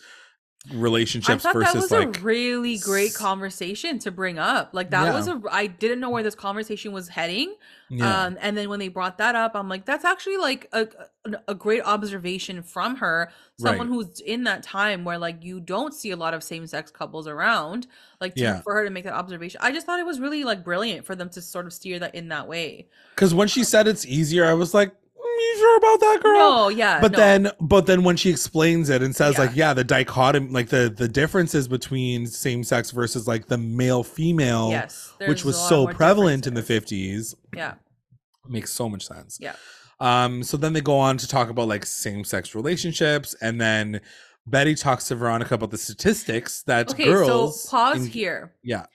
[0.70, 4.92] relationships I thought versus that was like a really great conversation to bring up like
[4.92, 5.14] that yeah.
[5.14, 7.56] was a i didn't know where this conversation was heading
[7.90, 8.26] yeah.
[8.26, 10.88] um and then when they brought that up i'm like that's actually like a
[11.48, 13.96] a great observation from her someone right.
[13.96, 17.88] who's in that time where like you don't see a lot of same-sex couples around
[18.20, 18.62] like to, yeah.
[18.62, 21.16] for her to make that observation i just thought it was really like brilliant for
[21.16, 24.46] them to sort of steer that in that way because when she said it's easier
[24.46, 24.94] i was like
[25.42, 26.40] you sure about that girl.
[26.40, 27.18] No yeah but no.
[27.18, 29.42] then but then when she explains it and says yeah.
[29.42, 34.04] like yeah the dichotomy like the the differences between same sex versus like the male
[34.04, 37.76] female yes which was so prevalent in the 50s yeah.
[38.48, 39.38] makes so much sense.
[39.40, 39.56] Yeah.
[40.00, 44.02] Um so then they go on to talk about like same sex relationships and then
[44.48, 48.54] betty talks to veronica about the statistics that okay, girls so pause in, here.
[48.64, 48.86] Yeah.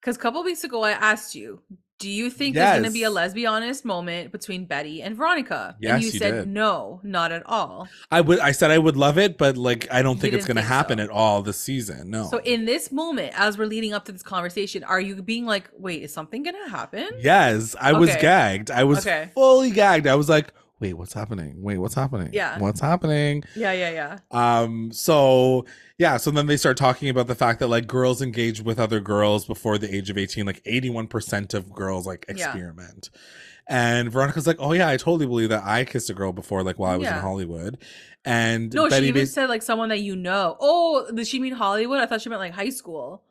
[0.00, 1.60] Because a couple weeks ago i asked you
[1.98, 2.64] do you think yes.
[2.64, 5.76] there's going to be a lesbianist moment between Betty and Veronica?
[5.78, 6.48] Yes, and you, you said did.
[6.48, 7.88] no, not at all.
[8.10, 8.40] I would.
[8.40, 10.98] I said I would love it, but like I don't think it's going to happen
[10.98, 11.04] so.
[11.04, 12.10] at all this season.
[12.10, 12.28] No.
[12.28, 15.70] So in this moment, as we're leading up to this conversation, are you being like,
[15.78, 17.98] "Wait, is something going to happen?" Yes, I okay.
[18.00, 18.70] was gagged.
[18.70, 19.30] I was okay.
[19.34, 20.06] fully gagged.
[20.06, 21.62] I was like, wait, what's happening?
[21.62, 22.30] Wait, what's happening?
[22.32, 22.58] Yeah.
[22.58, 23.44] What's happening?
[23.54, 24.18] Yeah, yeah, yeah.
[24.30, 25.64] Um, so
[25.98, 29.00] yeah, so then they start talking about the fact that like girls engage with other
[29.00, 33.10] girls before the age of 18, like 81% of girls like experiment.
[33.12, 33.20] Yeah.
[33.66, 36.78] And Veronica's like, Oh yeah, I totally believe that I kissed a girl before, like
[36.78, 37.16] while I was yeah.
[37.16, 37.78] in Hollywood.
[38.24, 40.56] And no, Betty she even said like someone that you know.
[40.60, 42.00] Oh, did she mean Hollywood?
[42.00, 43.22] I thought she meant like high school.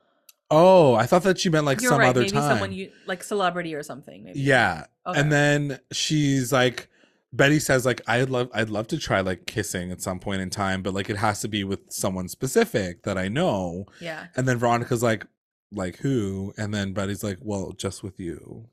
[0.50, 2.50] Oh, I thought that she meant like You're some right, other maybe time.
[2.50, 4.24] someone you like celebrity or something.
[4.24, 4.40] Maybe.
[4.40, 5.20] Yeah, okay.
[5.20, 6.90] and then she's like,
[7.34, 10.52] Betty says like I'd love I'd love to try like kissing at some point in
[10.52, 13.86] time, but like it has to be with someone specific that I know.
[14.00, 14.28] Yeah.
[14.36, 15.26] And then Veronica's like,
[15.72, 16.54] like who?
[16.58, 18.70] And then Betty's like, well, just with you.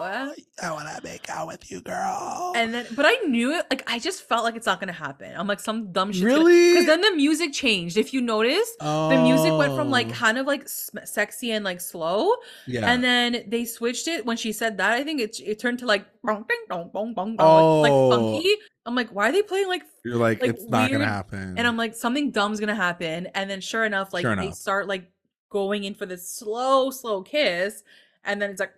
[0.00, 2.52] I want to make out with you, girl.
[2.56, 3.66] And then, but I knew it.
[3.70, 5.32] Like, I just felt like it's not gonna happen.
[5.36, 6.24] I'm like some dumb shit.
[6.24, 6.72] Really?
[6.72, 7.96] Because then the music changed.
[7.96, 9.08] If you notice, oh.
[9.08, 10.12] the music went from like oh.
[10.12, 12.34] kind of like sexy and like slow.
[12.66, 12.90] Yeah.
[12.90, 14.92] And then they switched it when she said that.
[14.92, 17.80] I think it it turned to like bong, bong, bong, bong, oh.
[17.80, 18.10] like, like oh.
[18.10, 18.56] funky.
[18.86, 19.82] I'm like, why are they playing like?
[20.04, 20.70] You're like, like it's weird?
[20.70, 21.54] not gonna happen.
[21.58, 23.28] And I'm like, something dumb's gonna happen.
[23.34, 24.44] And then sure enough, like sure enough.
[24.44, 25.10] they start like
[25.50, 27.82] going in for this slow, slow kiss
[28.24, 28.72] and then it's like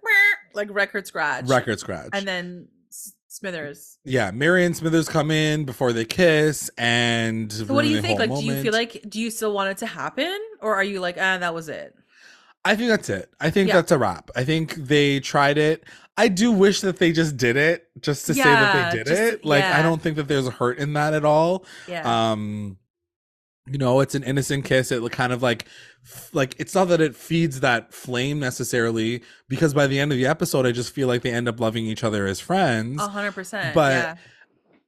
[0.54, 2.68] like record scratch, record scratch, and then
[3.28, 3.98] Smithers.
[4.04, 8.18] Yeah, Mary and Smithers come in before they kiss, and so what do you think?
[8.18, 8.46] Like, moment.
[8.46, 11.16] do you feel like do you still want it to happen, or are you like,
[11.16, 11.94] ah, that was it?
[12.64, 13.30] I think that's it.
[13.40, 13.76] I think yeah.
[13.76, 14.30] that's a wrap.
[14.36, 15.84] I think they tried it.
[16.16, 19.06] I do wish that they just did it just to yeah, say that they did
[19.06, 19.44] just, it.
[19.44, 19.78] Like yeah.
[19.78, 21.64] I don't think that there's a hurt in that at all.
[21.88, 22.32] Yeah.
[22.32, 22.76] Um
[23.70, 24.90] you know, it's an innocent kiss.
[24.90, 25.66] It kind of like
[26.32, 30.26] like it's not that it feeds that flame necessarily because by the end of the
[30.26, 33.92] episode i just feel like they end up loving each other as friends 100% but
[33.92, 34.14] yeah.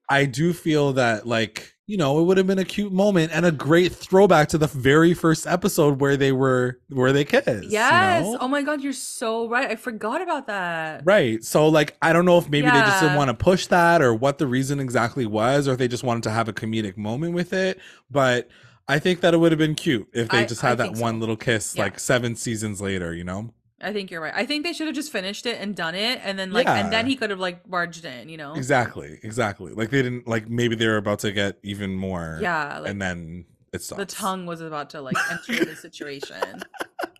[0.08, 3.44] i do feel that like you know it would have been a cute moment and
[3.44, 8.24] a great throwback to the very first episode where they were where they kissed yes
[8.24, 8.38] you know?
[8.40, 12.24] oh my god you're so right i forgot about that right so like i don't
[12.24, 12.80] know if maybe yeah.
[12.80, 15.78] they just didn't want to push that or what the reason exactly was or if
[15.78, 17.78] they just wanted to have a comedic moment with it
[18.10, 18.48] but
[18.88, 21.00] I think that it would have been cute if they I, just had I that
[21.00, 21.20] one so.
[21.20, 21.84] little kiss yeah.
[21.84, 23.52] like seven seasons later, you know?
[23.80, 24.32] I think you're right.
[24.34, 26.76] I think they should have just finished it and done it, and then like, yeah.
[26.76, 28.54] and then he could have like barged in, you know?
[28.54, 29.72] Exactly, exactly.
[29.72, 33.02] Like they didn't like maybe they were about to get even more, yeah, like, and
[33.02, 33.98] then it stopped.
[33.98, 36.62] The tongue was about to like enter the situation.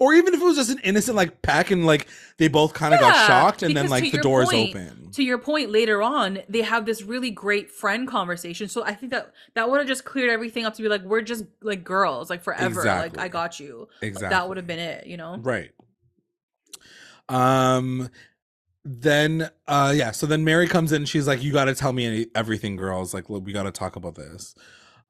[0.00, 2.94] or even if it was just an innocent like pack and like they both kind
[2.94, 5.10] of yeah, got shocked and then like the doors point, open.
[5.12, 8.68] To your point, later on they have this really great friend conversation.
[8.68, 11.20] So I think that that would have just cleared everything up to be like we're
[11.20, 12.80] just like girls like forever.
[12.80, 13.18] Exactly.
[13.18, 13.88] Like I got you.
[14.00, 14.30] Exactly.
[14.30, 15.06] That would have been it.
[15.06, 15.36] You know.
[15.38, 15.70] Right.
[17.28, 18.08] Um
[18.82, 22.26] then uh yeah so then mary comes in she's like you got to tell me
[22.34, 24.54] everything girls like we got to talk about this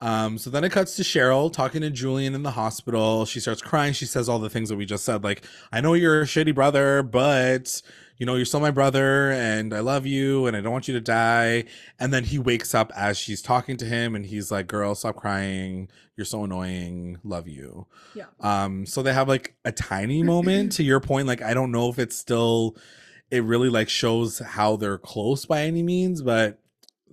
[0.00, 3.26] um, so then it cuts to Cheryl talking to Julian in the hospital.
[3.26, 3.92] She starts crying.
[3.92, 6.54] She says all the things that we just said, like, I know you're a shitty
[6.54, 7.82] brother, but
[8.16, 10.94] you know, you're still my brother and I love you and I don't want you
[10.94, 11.64] to die.
[11.98, 15.16] And then he wakes up as she's talking to him and he's like, Girl, stop
[15.16, 15.88] crying.
[16.16, 17.18] You're so annoying.
[17.24, 17.86] Love you.
[18.14, 18.26] Yeah.
[18.40, 21.26] Um, so they have like a tiny moment to your point.
[21.26, 22.76] Like, I don't know if it's still
[23.30, 26.58] it really like shows how they're close by any means, but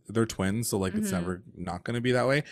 [0.09, 1.03] they're twins, so like mm-hmm.
[1.03, 2.43] it's never not gonna be that way.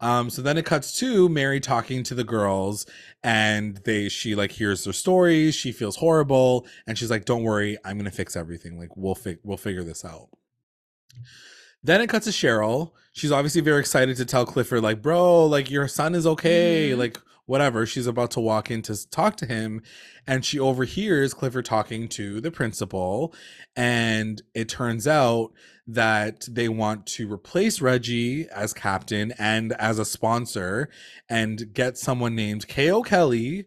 [0.00, 2.86] Um, so then it cuts to Mary talking to the girls,
[3.22, 5.54] and they she like hears their stories.
[5.54, 8.78] She feels horrible, and she's like, "Don't worry, I'm gonna fix everything.
[8.78, 10.28] Like we'll fi- we'll figure this out."
[11.82, 12.92] Then it cuts to Cheryl.
[13.12, 16.90] She's obviously very excited to tell Clifford, like, "Bro, like your son is okay.
[16.90, 17.00] Mm-hmm.
[17.00, 19.82] Like whatever." She's about to walk in to talk to him,
[20.26, 23.34] and she overhears Clifford talking to the principal,
[23.74, 25.52] and it turns out
[25.88, 30.90] that they want to replace Reggie as captain and as a sponsor
[31.30, 33.02] and get someone named K.O.
[33.02, 33.64] Kelly,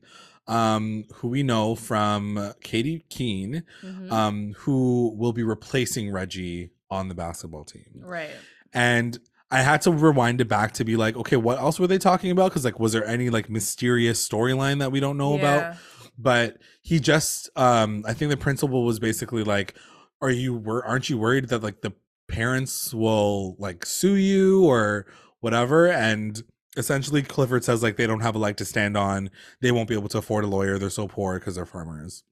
[0.48, 4.14] um, who we know from Katy Keene, mm-hmm.
[4.14, 7.86] um, who will be replacing Reggie on the basketball team.
[7.96, 8.30] Right.
[8.72, 9.18] And
[9.52, 12.32] I had to rewind it back to be like, okay, what else were they talking
[12.32, 12.52] about?
[12.52, 15.42] Because like, was there any like mysterious storyline that we don't know yeah.
[15.42, 15.78] about?
[16.18, 19.76] But he just, um, I think the principal was basically like,
[20.22, 21.94] are you were aren't you worried that like the
[22.28, 25.06] parents will like sue you or
[25.42, 26.44] whatever and
[26.78, 29.30] essentially clifford says like they don't have a leg to stand on
[29.62, 32.24] they won't be able to afford a lawyer they're so poor because they're farmers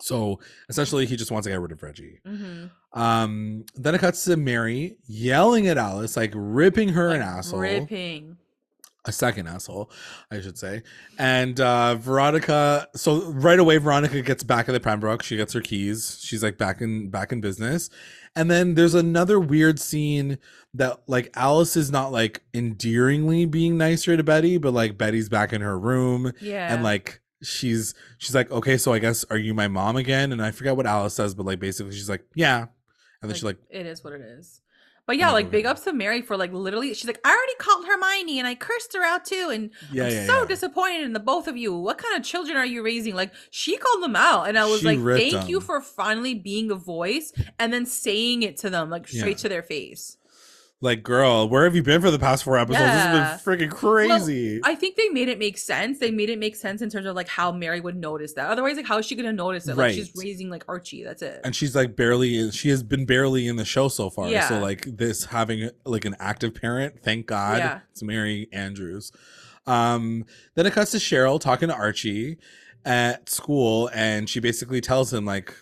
[0.00, 2.66] so essentially he just wants to get rid of reggie mm-hmm.
[2.92, 7.60] Um then it cuts to mary yelling at alice like ripping her like an asshole
[7.60, 8.36] ripping
[9.08, 9.90] a second asshole,
[10.30, 10.82] I should say.
[11.18, 15.22] And uh Veronica so right away Veronica gets back at the Pembroke.
[15.22, 16.20] She gets her keys.
[16.22, 17.90] She's like back in back in business.
[18.36, 20.38] And then there's another weird scene
[20.74, 25.52] that like Alice is not like endearingly being nicer to Betty, but like Betty's back
[25.52, 26.32] in her room.
[26.40, 26.72] Yeah.
[26.72, 30.32] And like she's she's like, okay, so I guess are you my mom again?
[30.32, 32.66] And I forget what Alice says, but like basically she's like, yeah.
[33.20, 34.60] And then Like, she's like, it is what it is.
[35.08, 35.70] But yeah, like big mm.
[35.70, 36.92] ups to Mary for like literally.
[36.92, 40.12] She's like, I already called Hermione and I cursed her out too, and yeah, I'm
[40.12, 40.46] yeah, so yeah.
[40.46, 41.74] disappointed in the both of you.
[41.74, 43.14] What kind of children are you raising?
[43.14, 46.70] Like she called them out, and I was She like, thank you for finally being
[46.70, 50.17] a voice and then saying it to them like straight to their face.
[50.80, 52.80] Like, girl, where have you been for the past four episodes?
[52.84, 52.94] Yeah.
[52.94, 54.60] This has been freaking crazy.
[54.62, 55.98] I think they made it make sense.
[55.98, 58.48] They made it make sense in terms of like how Mary would notice that.
[58.48, 59.76] Otherwise, like how is she gonna notice it?
[59.76, 61.02] Like she's raising like Archie.
[61.02, 61.40] That's it.
[61.44, 64.48] and she's like barely she has been barely in the show so far Yeah.
[64.48, 67.80] so like this having like an active parent thank god Yeah.
[67.90, 69.10] it's mary andrews
[69.66, 70.24] um
[70.54, 72.38] then it cuts to cheryl talking to archie
[72.88, 75.54] at school and she basically tells him like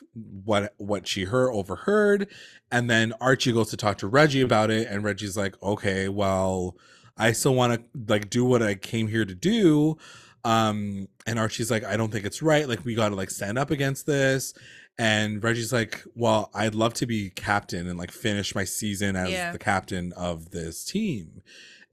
[0.44, 2.28] what what she heard overheard
[2.70, 6.76] and then archie goes to talk to reggie about it and reggie's like okay well
[7.18, 9.98] i still want to like do what i came here to do.
[10.44, 12.68] Um and archie's like i don't think it's right.
[12.68, 14.54] Like we got to like stand up against this.
[14.96, 19.30] And reggie's like well i'd love to be captain and like finish my season as
[19.30, 19.50] Yeah.
[19.50, 21.42] the captain of this team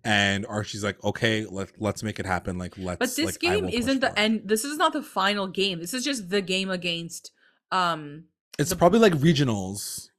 [0.06, 3.70] and archie's like okay let, let's make it happen like let's but this like, game
[3.70, 4.41] isn't the end.
[4.45, 5.80] This is not the final game.
[5.80, 7.32] This is just the game against.
[7.72, 8.26] Um.
[8.60, 10.10] it's the- probably like regionals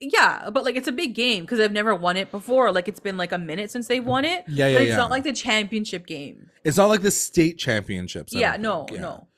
[0.00, 2.72] Yeah, but like it's a big game because I've never won it before.
[2.72, 4.44] Like it's been like a minute since they won it.
[4.48, 6.48] yeah yeah but it's yeah not like the championship game.
[6.64, 9.00] it's not like the state championships I Yeah, no, yeah.
[9.00, 9.28] no.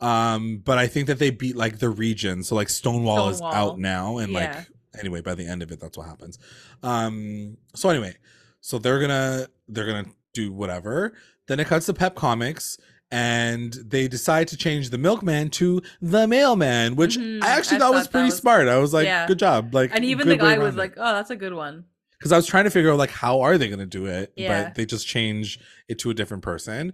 [0.00, 3.78] um but i think that they beat like the region so like stonewall, is out
[3.78, 4.38] now and Yeah.
[4.56, 4.66] like
[4.98, 6.38] anyway by the end of it that's what happens
[6.82, 8.16] um so anyway
[8.60, 11.12] so they're gonna they're gonna do whatever
[11.48, 12.78] then it cuts to pep comics
[13.12, 17.80] and they decide to change the milkman to the mailman which Mhm, i actually I
[17.80, 19.26] thought was thought pretty was- smart i was like Yeah.
[19.26, 20.78] good job like And even the guy was it.
[20.78, 21.84] like, "Oh, that's a good one."
[22.18, 24.64] because I was trying to figure out like how are they to do it, Yeah.
[24.64, 25.58] but they just change
[25.88, 26.92] it to a different person.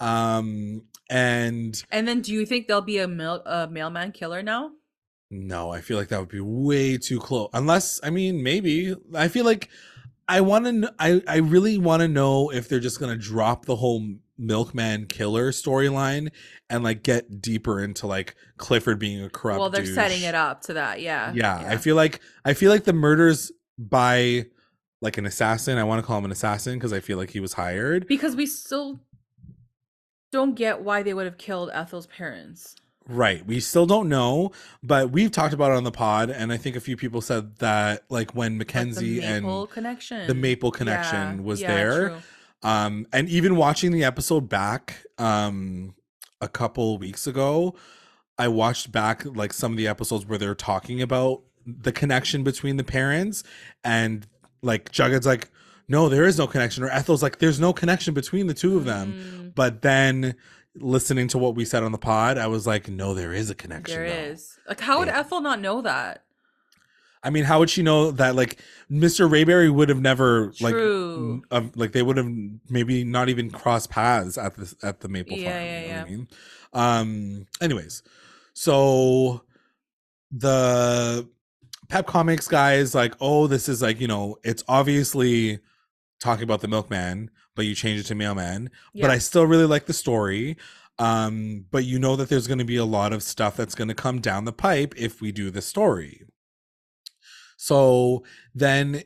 [0.00, 4.72] Um, and And then, do you think there'll be a mail a mailman killer now?
[5.30, 7.48] no, I feel like that would be way too close.
[7.54, 9.68] Unless, I mean, maybe I feel like
[10.28, 10.94] I want to.
[10.98, 15.06] I I really want to know if they're just going to drop the whole milkman
[15.06, 16.30] killer storyline
[16.68, 19.60] and like get deeper into like Clifford being a corrupt.
[19.60, 21.00] well, they're setting it up to that.
[21.00, 21.32] Yeah.
[21.34, 24.44] yeah, i feel like i feel like the murders by
[25.00, 27.40] like an assassin i want to call him an assassin because i feel like he
[27.40, 29.00] was hired because we still
[30.32, 32.76] don't get why they would have killed Ethel's parents.
[33.08, 34.50] Right we still don't know
[34.82, 37.56] but we've talked about it on the pod and i think a few people said
[37.58, 40.26] that like when mackenzie the maple and connection.
[40.26, 42.18] the maple connection Yeah, was yeah, there true.
[42.62, 45.94] um and even watching the episode back um
[46.40, 47.74] a couple weeks ago
[48.38, 52.76] i watched back like some of the episodes where they're talking about the connection between
[52.76, 53.44] the parents
[53.84, 54.26] and
[54.62, 55.48] like jughead's like
[55.88, 58.84] no there is no connection or ethel's like there's no connection between the two of
[58.84, 60.34] them Mm, but then
[60.80, 63.54] listening to what we said on the pod i was like no there is a
[63.54, 64.32] connection there though.
[64.32, 64.58] is.
[64.68, 65.20] Like, how would Yeah.
[65.20, 66.22] Ethel not know that?
[67.22, 68.58] i mean how would she know that like
[68.90, 71.42] mr rayberry would have never like True.
[71.50, 72.28] um, like they would have
[72.68, 75.94] maybe not even crossed paths at the at the maple Yeah, farm yeah, you know
[75.98, 76.28] what i mean
[76.74, 78.02] um anyways
[78.52, 79.42] so
[80.30, 81.28] the
[81.88, 85.58] pep comics guys like oh this is like you know it's obviously
[86.20, 89.86] talking about the milkman but you change it to mailman but i still really like
[89.86, 90.56] the story
[90.98, 93.88] um but you know that there's going to be a lot of stuff that's going
[93.88, 96.22] to come down the pipe if we do the story
[97.56, 98.22] so
[98.54, 99.02] then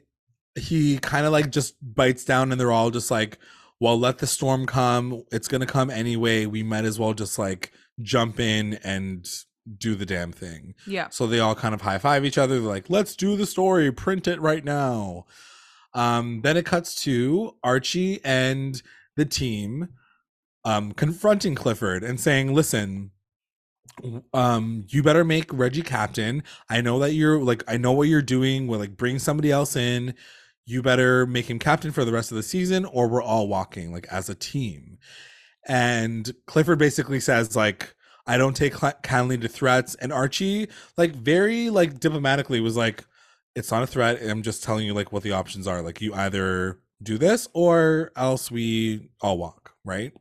[0.58, 3.38] he kind of like just bites down and they're all just like
[3.80, 7.38] well let the storm come it's going to come anyway we might as well just
[7.38, 9.28] like jump in and
[9.78, 11.08] do the damn thing Yeah.
[11.11, 12.58] so they all kind of high five each other.
[12.58, 15.26] They're like, let's do the story, print it right now.
[15.95, 18.80] Um, then it cuts to Archie and
[19.16, 19.88] the team
[20.64, 23.11] um, confronting Clifford and saying, listen,
[24.32, 26.43] um, you better make Reggie captain.
[26.68, 28.66] I know that you're like, I know what you're doing.
[28.66, 30.14] We're like, bring somebody else in.
[30.64, 33.93] You better make him captain for the rest of the season, or we're all walking
[33.93, 34.99] like as a team.
[35.66, 37.95] And Clifford basically says, like,
[38.26, 39.97] I don't take kindly to threats.
[39.97, 43.05] And Archie, like, very like diplomatically, was like,
[43.55, 44.20] "It's not a threat.
[44.22, 45.82] I'm just telling you like what the options are.
[45.82, 50.12] Like, you either do this or else we all walk, right?"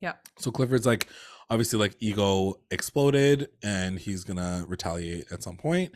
[0.00, 0.14] Yeah.
[0.38, 1.08] So Clifford's like,
[1.50, 5.92] obviously, like ego exploded, and he's gonna retaliate at some point.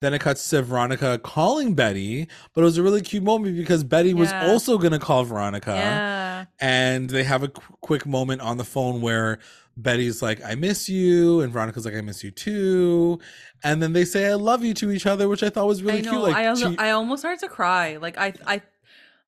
[0.00, 3.84] Then it cuts to Veronica calling Betty, but it was a really cute moment because
[3.84, 6.44] Betty was also gonna call Veronica yeah.
[6.58, 9.38] and they have a qu- quick moment on the phone where
[9.82, 13.20] Betty's like, "I miss you," and Veronica's like, "I miss you too,"
[13.62, 15.98] and then they say, "I love you" to each other, which I thought was really
[15.98, 16.10] I know.
[16.10, 16.22] cute.
[16.22, 17.96] Like, I, also, she- I almost started to cry.
[17.96, 18.62] Like I, I,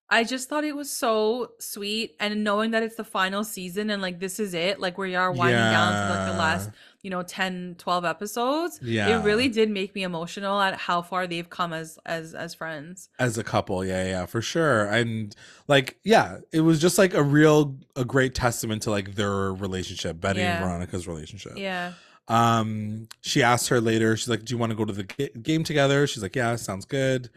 [0.09, 4.03] I just thought it was so sweet, and knowing that it's the final season and
[4.03, 5.71] like this is it, like we are winding yeah.
[5.71, 6.71] down to like the last,
[7.03, 8.79] you know, 10, 12 episodes.
[8.81, 12.55] Yeah, it really did make me emotional at how far they've come as as as
[12.55, 13.85] friends, as a couple.
[13.85, 14.87] Yeah, yeah, for sure.
[14.87, 15.35] And
[15.69, 20.21] like, yeah, it was just like a real, a great testament to like their relationship,
[20.21, 20.57] Betty yeah.
[20.57, 21.53] and Veronica's relationship.
[21.57, 21.93] Yeah.
[22.29, 24.17] Um, she asked her later.
[24.17, 25.05] She's like, "Do you want to go to the
[25.43, 27.31] game together?" She's like, "Yeah, sounds good."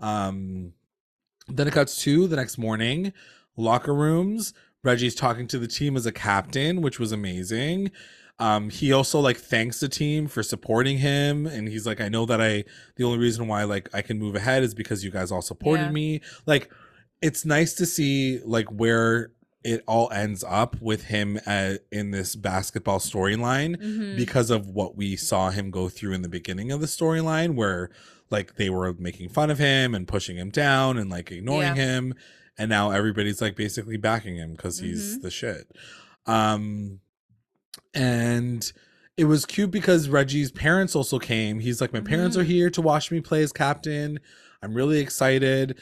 [0.00, 0.72] Um
[1.48, 3.12] then it cuts to the next morning,
[3.56, 4.54] locker rooms.
[4.84, 7.90] Reggie's talking to the team as a captain, which was amazing.
[8.42, 12.26] Um, he also like thanks the team for supporting him, and he's like, I know
[12.26, 12.64] that I
[12.96, 15.84] the only reason why like I can move ahead is because you guys all supported
[15.84, 15.90] yeah.
[15.92, 16.20] me.
[16.44, 16.68] Like,
[17.20, 19.30] it's nice to see like where
[19.62, 24.16] it all ends up with him at, in this basketball storyline mm-hmm.
[24.16, 27.90] because of what we saw him go through in the beginning of the storyline, where
[28.28, 31.84] like they were making fun of him and pushing him down and like ignoring yeah.
[31.84, 32.14] him
[32.58, 35.22] and now everybody's like basically backing him because he's mm-hmm.
[35.22, 35.70] the shit
[36.26, 36.98] um
[37.94, 38.72] and
[39.16, 42.50] it was cute because reggie's parents also came he's like my parents are mm-hmm.
[42.50, 44.18] here to watch me play as captain
[44.62, 45.78] i'm really excited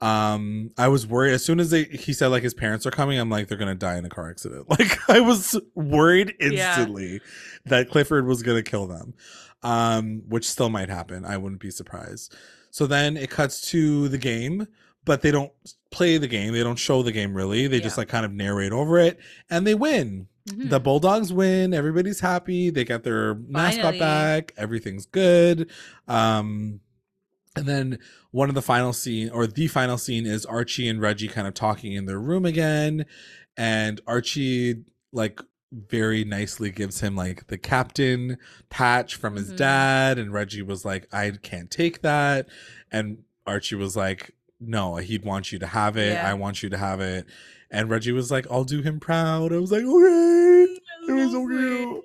[0.00, 3.18] um i was worried as soon as they he said like his parents are coming
[3.18, 7.18] i'm like they're gonna die in a car accident like i was worried instantly yeah.
[7.66, 9.14] that clifford was gonna kill them
[9.62, 11.24] um, which still might happen.
[11.24, 12.34] I wouldn't be surprised.
[12.70, 14.66] So then it cuts to the game,
[15.04, 15.52] but they don't
[15.90, 16.52] play the game.
[16.52, 17.66] They don't show the game really.
[17.66, 17.82] They yeah.
[17.82, 19.18] just like kind of narrate over it
[19.50, 20.28] and they win.
[20.48, 20.68] Mm-hmm.
[20.68, 21.72] The Bulldogs win.
[21.72, 22.70] Everybody's happy.
[22.70, 23.98] They get their mascot Finally.
[23.98, 24.54] back.
[24.56, 25.70] Everything's good.
[26.08, 26.80] Um,
[27.54, 27.98] and then
[28.30, 31.54] one of the final scene or the final scene is Archie and Reggie kind of
[31.54, 33.04] talking in their room again.
[33.56, 35.40] And Archie like
[35.72, 38.38] very nicely gives him like the captain
[38.68, 39.56] patch from his mm-hmm.
[39.56, 42.46] dad and Reggie was like I can't take that
[42.90, 46.28] and Archie was like no he'd want you to have it yeah.
[46.28, 47.26] I want you to have it
[47.72, 51.48] and Reggie was like I'll do him proud I was like okay it was so
[51.48, 52.04] cute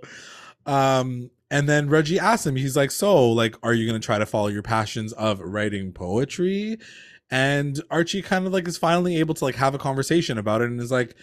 [0.66, 4.26] um and then Reggie asked him he's like so like are you to try to
[4.26, 6.78] follow your passions of writing poetry
[7.30, 10.70] and Archie kind of like is finally able to like have a conversation about it
[10.72, 11.16] and is like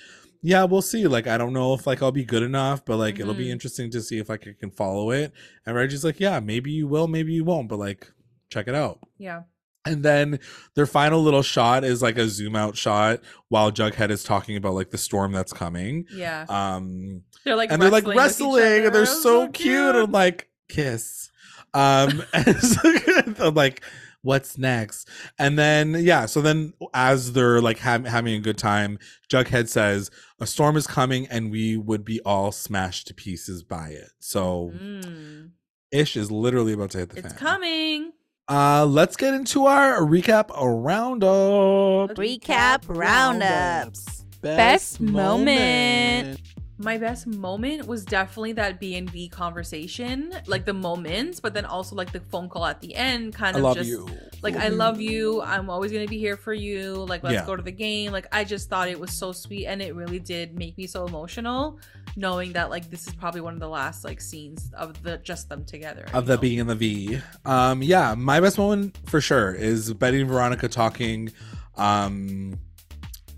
[0.47, 1.07] yeah, we'll see.
[1.07, 3.23] Like, I don't know if like I'll be good enough, but like mm-hmm.
[3.23, 3.53] it'll be mm-hmm.
[3.53, 5.33] interesting to see if like I can follow it.
[5.65, 8.13] And Reggie's like, yeah, maybe you will, maybe you won't, but like
[8.51, 8.99] check it out.
[9.17, 9.45] Yeah.
[9.87, 10.41] And then
[10.75, 14.75] their final little shot is like a zoom out shot while Jughead is talking about
[14.75, 16.07] like the storm that's coming.
[16.13, 16.47] Yeah.
[16.49, 19.55] Um they're like and they're like wrestling and they're so, so cute.
[19.55, 21.31] cute and like kiss.
[21.75, 23.83] Um and so, like
[24.23, 25.09] what's next?
[25.39, 30.11] And then yeah, so then as they're like ha- having a good time, Jughead says
[30.41, 34.11] a storm is coming and we would be all smashed to pieces by it.
[34.19, 35.51] So mm.
[35.93, 37.33] Ish is literally about to hit the it's fan.
[37.33, 38.13] It's coming.
[38.49, 42.17] Uh, let's get into our recap roundup.
[42.17, 44.25] Recap roundups.
[44.43, 46.27] Best, Best moment.
[46.29, 46.54] moment
[46.85, 51.65] my best moment was definitely that B and B conversation, like the moments, but then
[51.65, 54.09] also like the phone call at the end, kind of just you.
[54.43, 55.41] like I love you.
[55.43, 56.95] I'm always gonna be here for you.
[57.09, 57.47] Like let's yeah.
[57.47, 58.13] go to the game.
[58.13, 61.07] Like I just thought it was so sweet, and it really did make me so
[61.07, 61.81] emotional,
[62.17, 65.49] knowing that like this is probably one of the last like scenes of the just
[65.49, 67.19] them together of the being in the V.
[67.47, 71.33] Um, yeah, my best moment for sure is Betty and Veronica talking,
[71.77, 72.59] um,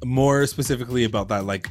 [0.05, 1.69] more specifically about that like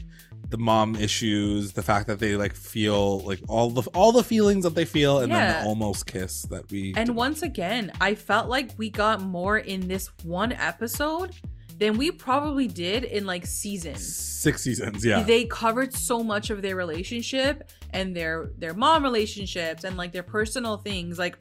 [0.49, 4.63] the mom issues, the fact that they like feel like all the all the feelings
[4.63, 5.53] that they feel, and yeah.
[5.53, 6.93] then the almost kiss that we.
[6.95, 11.33] And once again, I felt like we got more in this one episode
[11.77, 14.15] than we probably did in like seasons.
[14.15, 15.23] Six seasons, yeah.
[15.23, 20.23] They covered so much of their relationship and their their mom relationships and like their
[20.23, 21.19] personal things.
[21.19, 21.37] Like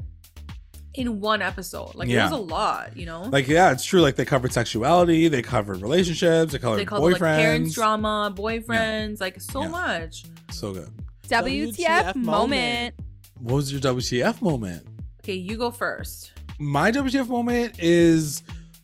[0.95, 1.95] in one episode.
[1.95, 2.21] Like yeah.
[2.21, 3.23] it was a lot, you know.
[3.23, 4.01] Like yeah, it's true.
[4.01, 9.19] Like they covered sexuality, they covered relationships, they covered they boyfriends, like, parents drama, boyfriends,
[9.19, 9.25] yeah.
[9.25, 9.69] like so yeah.
[9.69, 10.25] much.
[10.51, 10.91] So good.
[11.29, 12.95] WTF, WTF moment.
[13.41, 14.87] What was your WTF moment?
[15.23, 16.33] Okay, you go first.
[16.59, 18.43] My WTF moment is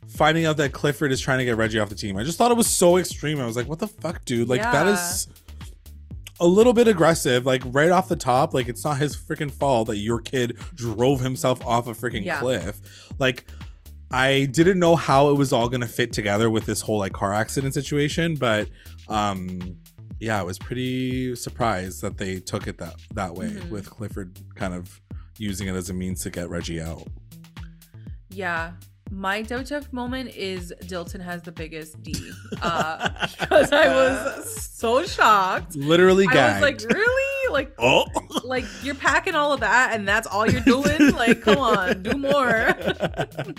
[0.09, 2.17] finding out that Clifford is trying to get Reggie off the team.
[2.17, 3.41] I just thought it was so extreme.
[3.41, 4.49] I was like, what the fuck, dude?
[4.49, 5.29] Like that is
[6.41, 8.55] a little bit aggressive, like right off the top.
[8.55, 12.41] Like it's not his freaking fault that your kid drove himself off a freaking yeah.
[12.41, 12.81] cliff.
[13.19, 13.47] Like
[14.11, 17.33] I didn't know how it was all gonna fit together with this whole like car
[17.35, 18.69] accident situation, but
[19.09, 19.77] um
[20.19, 23.71] yeah, I was pretty surprised that they took it that that way mm-hmm.
[23.71, 25.01] with Clifford kind of
[25.39, 27.07] using it as a means to get Reggie out.
[28.29, 28.73] Yeah,
[29.11, 32.15] my WTF moment is Dilton has the biggest D.
[32.63, 33.09] Uh,
[33.41, 35.75] because I was so shocked.
[35.75, 36.63] Literally gagged.
[36.63, 37.53] I was like, really?
[37.53, 38.05] Like, oh.
[38.45, 41.13] like you're packing all of that and that's all you're doing?
[41.15, 42.75] like, come on, do more.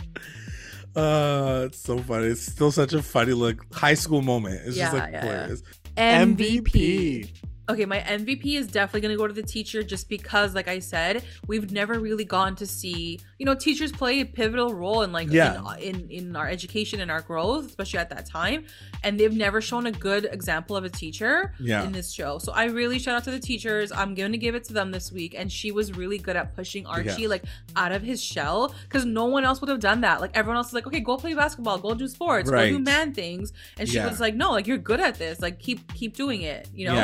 [0.94, 2.26] Uh, it's so funny.
[2.28, 4.60] It's still such a funny look high school moment.
[4.66, 5.64] It's Yeah, just like yeah, hilarious.
[5.96, 7.32] MVP.
[7.72, 10.80] Okay, my MVP is definitely going to go to the teacher just because, like I
[10.80, 15.12] said, we've never really gone to see, you know, teachers play a pivotal role in
[15.12, 15.76] like Yeah.
[15.78, 18.66] in, in in our education and our growth, especially at that time.
[19.04, 21.84] And they've never shown a good example of a teacher Yeah.
[21.84, 22.38] in this show.
[22.38, 23.92] So I really shout out to the teachers.
[23.92, 25.36] I'm going to give it to them this week.
[25.38, 27.28] And she was really good at pushing Archie Yeah.
[27.30, 27.44] like
[27.76, 30.22] out of his shell because no one else would have done that.
[30.22, 33.14] Like everyone else is like, okay, go play basketball, go do sports, go do man
[33.14, 33.54] things.
[33.78, 35.40] And she was like, no, like you're good at this.
[35.42, 36.68] Like keep keep doing it.
[36.76, 36.96] You know.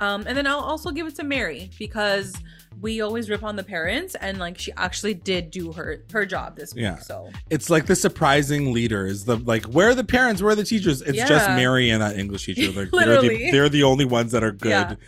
[0.00, 0.14] Yeah.
[0.14, 2.34] Um, and then I'll also give it to Mary because
[2.80, 6.56] we always rip on the parents, and like she actually did do her her job
[6.56, 6.82] this week.
[6.82, 6.98] Yeah.
[6.98, 9.24] So It's like the surprising leaders.
[9.24, 10.42] The like, where are the parents?
[10.42, 11.00] Where are the teachers?
[11.02, 12.66] It's just Mary and that English teacher.
[12.68, 13.36] Like, they're, Literally.
[13.46, 14.98] the, they're the only ones that are good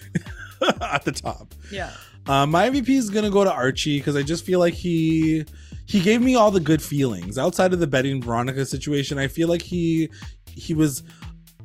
[0.63, 0.73] Yeah.
[0.81, 1.55] at the top.
[1.71, 1.91] yeah,
[2.27, 5.45] Uh, my MVP is gonna go to Archie because I just feel like he
[5.87, 9.19] he gave me all the good feelings outside of the betting Veronica situation.
[9.19, 10.09] I feel like he
[10.47, 11.03] he was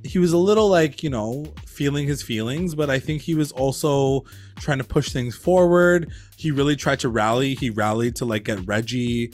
[0.03, 3.51] he was a little like you know feeling his feelings, but I think he was
[3.51, 4.25] also
[4.57, 6.11] trying to push things forward.
[6.37, 7.55] He really tried to rally.
[7.55, 9.33] He rallied to like get Reggie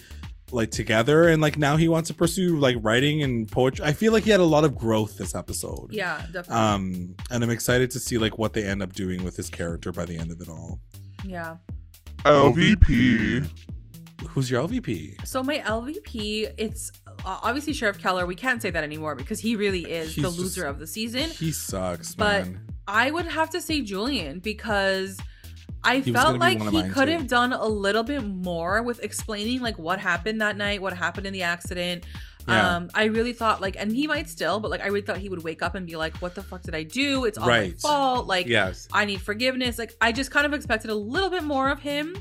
[0.52, 3.86] like together and like now he wants to pursue like writing and poetry.
[3.86, 5.90] I feel like he had a lot of growth this episode.
[5.92, 6.56] yeah, definitely.
[6.56, 9.92] Um and I'm excited to see like what they end up doing with his character
[9.92, 10.80] by the end of it all.
[11.24, 11.58] yeah.
[12.26, 13.48] LVP.
[14.30, 15.26] Who's your LVP?
[15.26, 16.92] So my LVP, it's
[17.26, 18.26] uh, obviously Sheriff Keller.
[18.26, 20.88] We can't say that anymore because he really is He's the just- loser of the
[20.88, 21.30] season.
[21.30, 22.62] He sucks, But man.
[22.88, 25.18] I would have to say Julian because
[25.84, 27.12] I He felt like he could too.
[27.14, 31.26] have done a little bit more with explaining like what happened that night, what happened
[31.28, 32.04] in the accident.
[32.48, 32.78] Yeah.
[32.78, 35.30] Um, I really thought like, and he might still, but like, I really thought he
[35.30, 37.26] would wake up and be like, "What the fuck did I do?
[37.26, 38.88] It's all my fault." Like, Yes.
[38.92, 39.78] I need forgiveness.
[39.78, 42.16] Like, I just kind of expected a little bit more of him.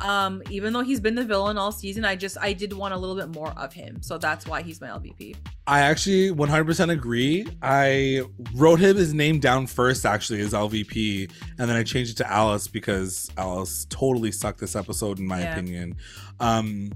[0.00, 2.96] Um, even though he's been the villain all season, I just I did want a
[2.96, 4.02] little bit more of him.
[4.02, 5.36] So that's why he's my LVP.
[5.66, 7.46] I actually 100% agree.
[7.62, 8.22] I
[8.54, 12.30] wrote him his name down first, actually, as LVP, and then I changed it to
[12.32, 15.52] Alice because Alice totally sucked this episode, in my Yeah.
[15.52, 15.96] opinion.
[16.40, 16.90] Um,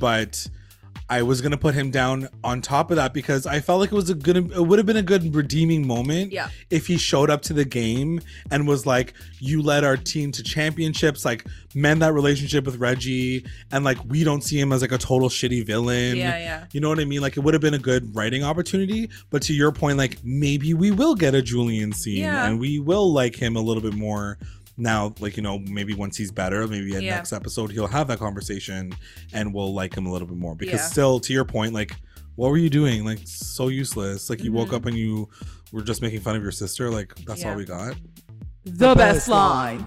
[0.00, 0.46] but
[1.08, 3.94] I was gonna put him down on top of that because I felt like it
[3.94, 6.48] was a good, it would have been a good redeeming moment Yeah.
[6.70, 10.42] if he showed up to the game and was like, "You led our team to
[10.42, 11.44] championships, like
[11.74, 15.28] mend that relationship with Reggie, and like we don't see him as like a total
[15.28, 16.64] shitty villain." Yeah, yeah.
[16.72, 17.20] You know what I mean?
[17.20, 20.72] Like it would have been a good writing opportunity, but to your point, like maybe
[20.72, 22.46] we will get a Julian scene Yeah.
[22.46, 24.38] and we will like him a little bit more
[24.76, 25.14] now.
[25.20, 27.16] Like you know, maybe once he's better, maybe in Yeah.
[27.16, 28.94] next episode he'll have that conversation
[29.32, 30.54] and we'll like him a little bit more.
[30.54, 30.86] Because Yeah.
[30.86, 31.96] still, to your point, like
[32.36, 33.04] what were you doing?
[33.04, 34.28] Like so useless.
[34.28, 34.74] Like you woke Mhm.
[34.76, 35.28] up and you
[35.72, 36.90] were just making fun of your sister.
[36.90, 37.96] Like that's all we got.
[38.64, 39.86] The best line.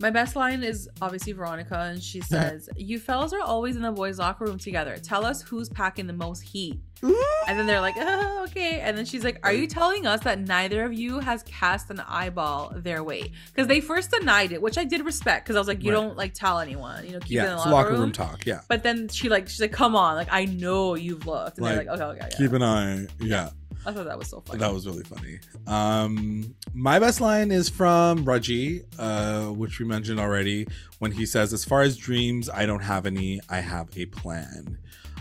[0.00, 3.90] My best line is obviously Veronica, and she says, "You fellas are always in the
[3.92, 4.96] boys' locker room together.
[4.98, 9.04] Tell us who's packing the most heat." And then they're like, "Oh, okay." And then
[9.04, 13.02] she's like, "Are you telling us that neither of you has cast an eyeball their
[13.02, 15.44] way?" Because they first denied it, which I did respect.
[15.46, 16.00] Because I was like, "You Right.
[16.00, 18.00] don't like tell anyone, you know, keep it in yeah, the locker, locker room.
[18.02, 18.46] room." talk.
[18.46, 21.66] Yeah, But then she like, she's like, "Come on, like I know you've looked." And
[21.66, 23.06] Like, they're like, "Okay, okay, okay." keep an eye.
[23.20, 23.50] Yeah.
[23.86, 24.58] I thought that was so funny.
[24.58, 25.38] That was really funny.
[25.66, 30.66] Um, my best line is from Reggie, uh, which we mentioned already,
[30.98, 33.40] when he says, "As far as dreams, I don't have any.
[33.48, 34.78] I have a plan."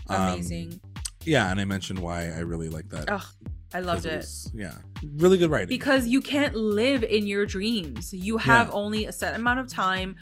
[0.09, 0.79] Um, amazing.
[1.23, 3.09] yeah, and I mentioned why I really like that.
[3.09, 3.23] Ugh,
[3.73, 4.17] I loved it.
[4.17, 4.75] was- yeah,
[5.17, 5.69] really good writing.
[5.69, 8.13] because you can't live in your dreams.
[8.13, 8.73] You have Yeah.
[8.73, 10.15] only a set amount of time.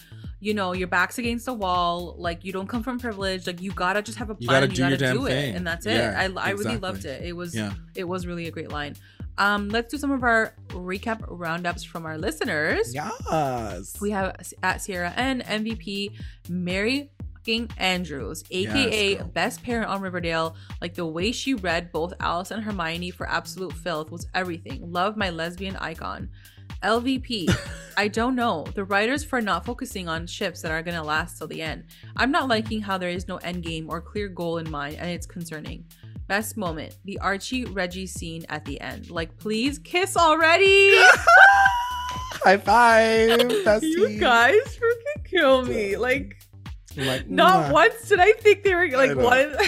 [0.46, 2.16] You know, your back's against the wall.
[2.18, 3.48] Like you don't come from privilege.
[3.48, 4.62] Like you gotta just have a You plan.
[4.62, 5.56] gotta and do you your gotta damn do it, thing.
[5.56, 5.96] and that's it.
[5.96, 7.24] Yeah, I, I really loved it.
[7.24, 8.96] It was yeah, it was really a great line.
[9.38, 12.94] Um, let's do some of our recap roundups from our listeners.
[12.94, 14.00] yes.
[14.00, 16.12] We have at Sierra N MVP
[16.48, 20.56] Mary fucking Andrews, aka Yes, best parent on Riverdale.
[20.82, 24.92] Like the way she read both Alice and Hermione for absolute filth was everything.
[24.92, 26.30] Love my lesbian icon.
[26.86, 27.50] LVP.
[27.98, 28.66] I don't know.
[28.76, 31.86] The writers for not focusing on ships that are gonna last till the end.
[32.16, 35.10] I'm not liking how there is no end game or clear goal in mind, and
[35.10, 35.86] it's concerning.
[36.28, 39.10] Best moment, the Archie Reggie scene at the end.
[39.12, 40.92] Like, please kiss already.
[42.44, 43.82] High five, bestie.
[43.84, 45.98] you guys freaking kill me.
[45.98, 46.36] Like,
[46.98, 49.56] Like, not once did I think they were like one.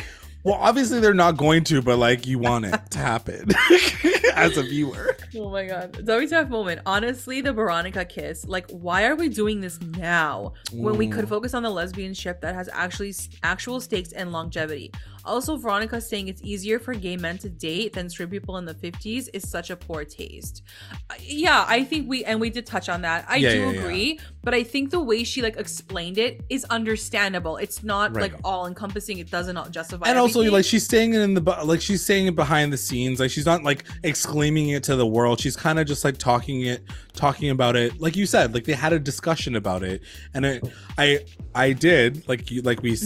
[0.47, 3.49] Well, obviously they're not going to, but like you want it to happen
[4.33, 5.17] as a viewer.
[5.35, 6.79] oh my god, WTF moment.
[6.85, 8.45] Honestly, the Veronica kiss.
[8.45, 11.29] Like, why are we doing this now when we could Mm.
[11.29, 14.91] focus on the lesbian ship that has actually actual stakes and longevity?
[15.27, 18.73] Also, Veronica saying it's easier for gay men to date than straight people in the
[18.73, 20.63] 50s is such a poor taste.
[21.09, 23.25] Uh, Yeah, I think we and we did touch on that.
[23.27, 23.79] I Yeah, do yeah, yeah.
[23.81, 27.57] agree, but I think the way she like explained it is understandable.
[27.57, 28.31] It's not Right.
[28.31, 29.17] like all encompassing.
[29.19, 30.07] It doesn't justify.
[30.09, 33.19] and also like she's saying it in the like she's saying it behind the scenes
[33.19, 36.61] like she's not like exclaiming it to the world she's kind of just like talking
[36.61, 36.81] it
[37.13, 40.01] talking about it like you said like they had a discussion about it
[40.33, 40.63] and it
[40.97, 41.19] i
[41.55, 43.05] i did like you like we Mm-hmm.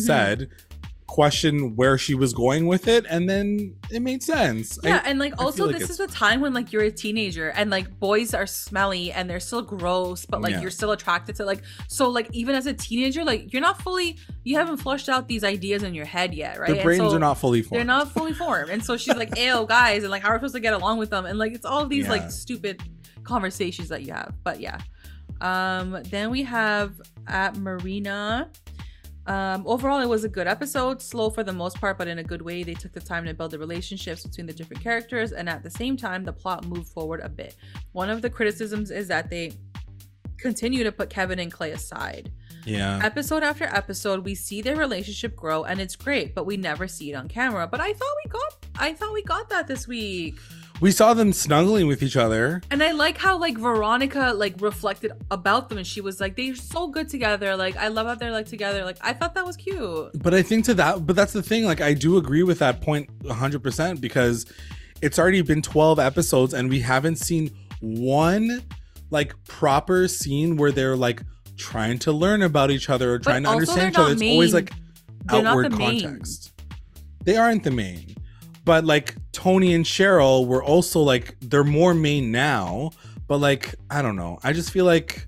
[1.12, 5.20] Question where she was going with it and then it made sense I- Yeah, and
[5.20, 8.34] like also like this is the time when like you're a teenager and like boys
[8.34, 10.62] are smelly and they're still gross, but like Yeah.
[10.62, 14.18] you're still attracted to like so like even as a teenager, like you're not fully
[14.46, 16.78] you haven't flushed out these ideas in your head yet, right?
[16.78, 18.70] the brains so are not fully formed they're not fully formed.
[18.70, 20.98] And so she's like, ew, guys, and like how are we supposed to get along
[20.98, 21.26] with them?
[21.26, 22.12] And like it's all these Yeah.
[22.12, 22.82] like stupid
[23.24, 24.34] conversations that you have.
[24.46, 24.80] But yeah.
[25.42, 26.94] Um, then we have
[27.28, 28.50] at Marina.
[29.28, 31.02] Um, overall, it was a good episode.
[31.02, 32.64] Slow for the most part, but in a good way.
[32.64, 35.70] They took the time to build the relationships between the different characters, and at the
[35.70, 37.56] same time, the plot moved forward a bit.
[37.92, 39.54] One of the criticisms is that they
[40.38, 42.32] continue to put Kevin and Clay aside.
[42.66, 46.88] yeah Episode after episode, we see their relationship grow, and it's great, but we never
[46.88, 47.68] see it on camera.
[47.68, 50.36] But I thought we got, I thought we got that this week.
[50.82, 55.12] We saw them snuggling with each other And I like how like Veronica like reflected
[55.30, 57.56] about them and she was like, they're so good together.
[57.56, 58.84] Like I love how they're like together.
[58.84, 60.12] Like I thought that was cute.
[60.22, 61.66] But I think to that, but that's the thing.
[61.66, 64.46] Like, I do agree with that point 100% because
[65.02, 68.64] it's already been 12 episodes and we haven't seen one
[69.12, 71.22] like proper scene where they're like
[71.58, 74.14] trying to learn about each other or trying to understand each other.
[74.14, 74.72] It's always like
[75.26, 76.02] They're outward the main.
[76.02, 76.54] context.
[77.24, 78.11] They aren't the main.
[78.64, 82.92] But like Tony and Cheryl were also like, they're more main now.
[83.28, 84.40] But like, I don't know.
[84.44, 85.26] I just feel like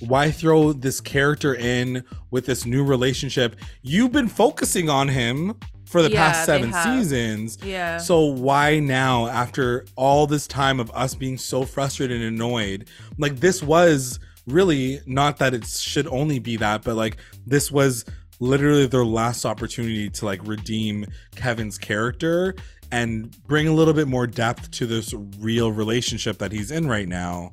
[0.00, 3.56] why throw this character in with this new relationship?
[3.82, 7.58] You've been focusing on him for the Yeah, past seven seasons.
[7.62, 7.98] Yeah.
[7.98, 12.88] So why now, after all this time of us being so frustrated and annoyed,
[13.18, 18.04] like this was really not that it should only be that, but like this was
[18.40, 21.06] literally their last opportunity to like redeem
[21.36, 22.54] Kevin's character
[22.92, 27.08] and bring a little bit more depth to this real relationship that he's in right
[27.08, 27.52] now.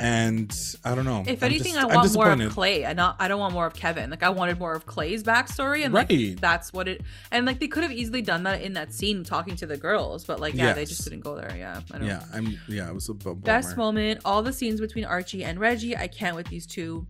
[0.00, 1.24] And I don't know.
[1.26, 2.52] if I'm anything, just- I want more of.
[2.52, 2.86] Clay.
[2.86, 4.10] I not I don't want more of Kevin.
[4.10, 6.08] Like I wanted more of Clay's backstory and like
[6.40, 7.02] that's what it
[7.32, 10.24] and like they could have easily done that in that scene talking to the girls,
[10.24, 11.52] but like yeah, they just didn't go there.
[11.56, 11.80] Yeah.
[11.92, 12.14] I don't know.
[12.14, 12.56] Yeah, I'm.
[12.68, 15.96] Yeah, it was a bu- Best moment, all the scenes between Archie and Reggie.
[15.96, 17.04] I can't with these two.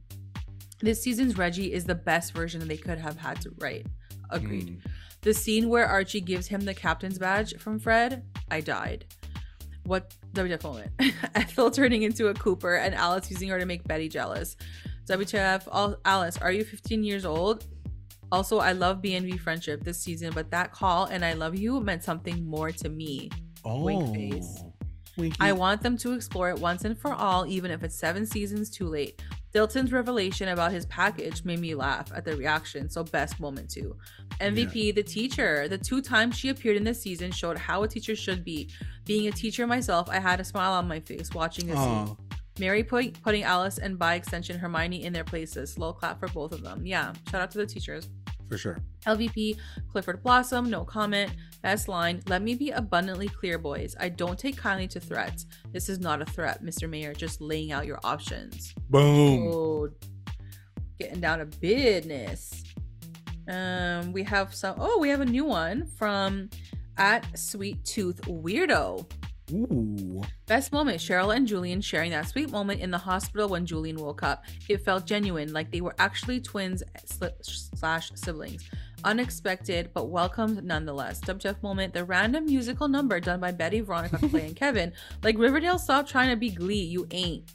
[0.81, 3.87] This season's Reggie is the best version they could have had to write.
[4.31, 4.79] Agreed.
[4.79, 4.91] Mm.
[5.23, 9.07] The scene where Archie gives him the captain's badge from Fred, I died.
[9.85, 10.93] What WTF moment?
[11.35, 14.57] Ethel turning into a Cooper and Alice using her to make Betty jealous.
[15.07, 17.67] WTF, all, Alice, are you 15 years old?
[18.31, 22.05] Also, I love BNB friendship this season, but that call and I love you meant
[22.05, 23.31] something more to me.
[23.65, 24.63] Oh, Wink face.
[25.17, 25.37] Winky.
[25.41, 28.71] I want them to explore it once and for all, even if it's seven seasons
[28.71, 29.21] too late.
[29.59, 33.97] Dilton's revelation about his package made me laugh at the reaction, so best moment too.
[34.41, 35.67] MVP, the teacher.
[35.67, 38.71] The two times she appeared in this season showed how a teacher should be.
[39.05, 42.17] Being a teacher myself, I had a smile on my face watching this scene.
[42.61, 45.73] Mary put, putting Alice and by extension Hermione in their places.
[45.73, 46.87] Slow clap for both of them.
[46.87, 48.09] Yeah, shout out to the teachers.
[48.49, 48.79] For sure.
[49.07, 49.59] LVP,
[49.91, 51.33] Clifford Blossom, no comment.
[51.63, 53.97] Best line, let me be abundantly clear, boys.
[53.99, 55.47] I don't take kindly to threats.
[55.73, 56.89] This is not a threat, Mr.
[56.89, 58.75] Mayor, just laying out your options.
[58.91, 59.51] Boom.
[59.53, 59.89] Oh,
[60.99, 62.65] getting down to business.
[63.49, 66.51] Um, we have some, oh, we have a new one from
[66.97, 69.11] at Sweet Tooth Weirdo.
[69.53, 70.23] Ooh.
[70.47, 74.23] Best moment Cheryl and Julian sharing that sweet moment in the hospital when Julian woke
[74.23, 74.45] up.
[74.69, 76.83] It felt genuine, like they were actually twins
[77.75, 78.69] slash siblings.
[79.05, 81.21] Unexpected, but welcomed nonetheless.
[81.21, 84.93] WTF moment the random musical number done by Betty, Veronica, Clay, and Kevin.
[85.23, 86.83] Like Riverdale, stop trying to be Glee.
[86.83, 87.53] You ain't.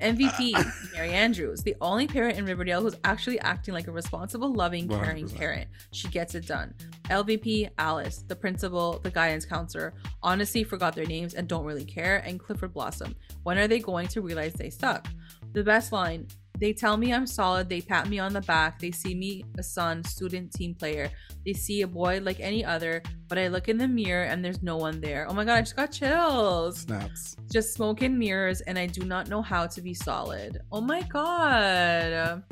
[0.00, 4.88] MVP Mary Andrews, the only parent in Riverdale who's actually acting like a responsible, loving,
[4.88, 5.36] caring 100%.
[5.36, 5.68] parent.
[5.92, 6.74] She gets it done.
[7.04, 12.18] LVP Alice, the principal, the guidance counselor, honestly forgot their names and don't really care.
[12.18, 15.06] And Clifford Blossom, when are they going to realize they suck?
[15.52, 16.26] The best line
[16.58, 19.62] they tell me I'm solid, they pat me on the back, they see me a
[19.62, 21.10] son, student, team player.
[21.44, 24.62] They see a boy like any other, but I look in the mirror and there's
[24.62, 25.26] no one there.
[25.28, 27.36] Oh my god, I just got chills Snaps.
[27.50, 31.02] just smoke and mirrors and i do not know how to be solid oh my
[31.02, 32.42] god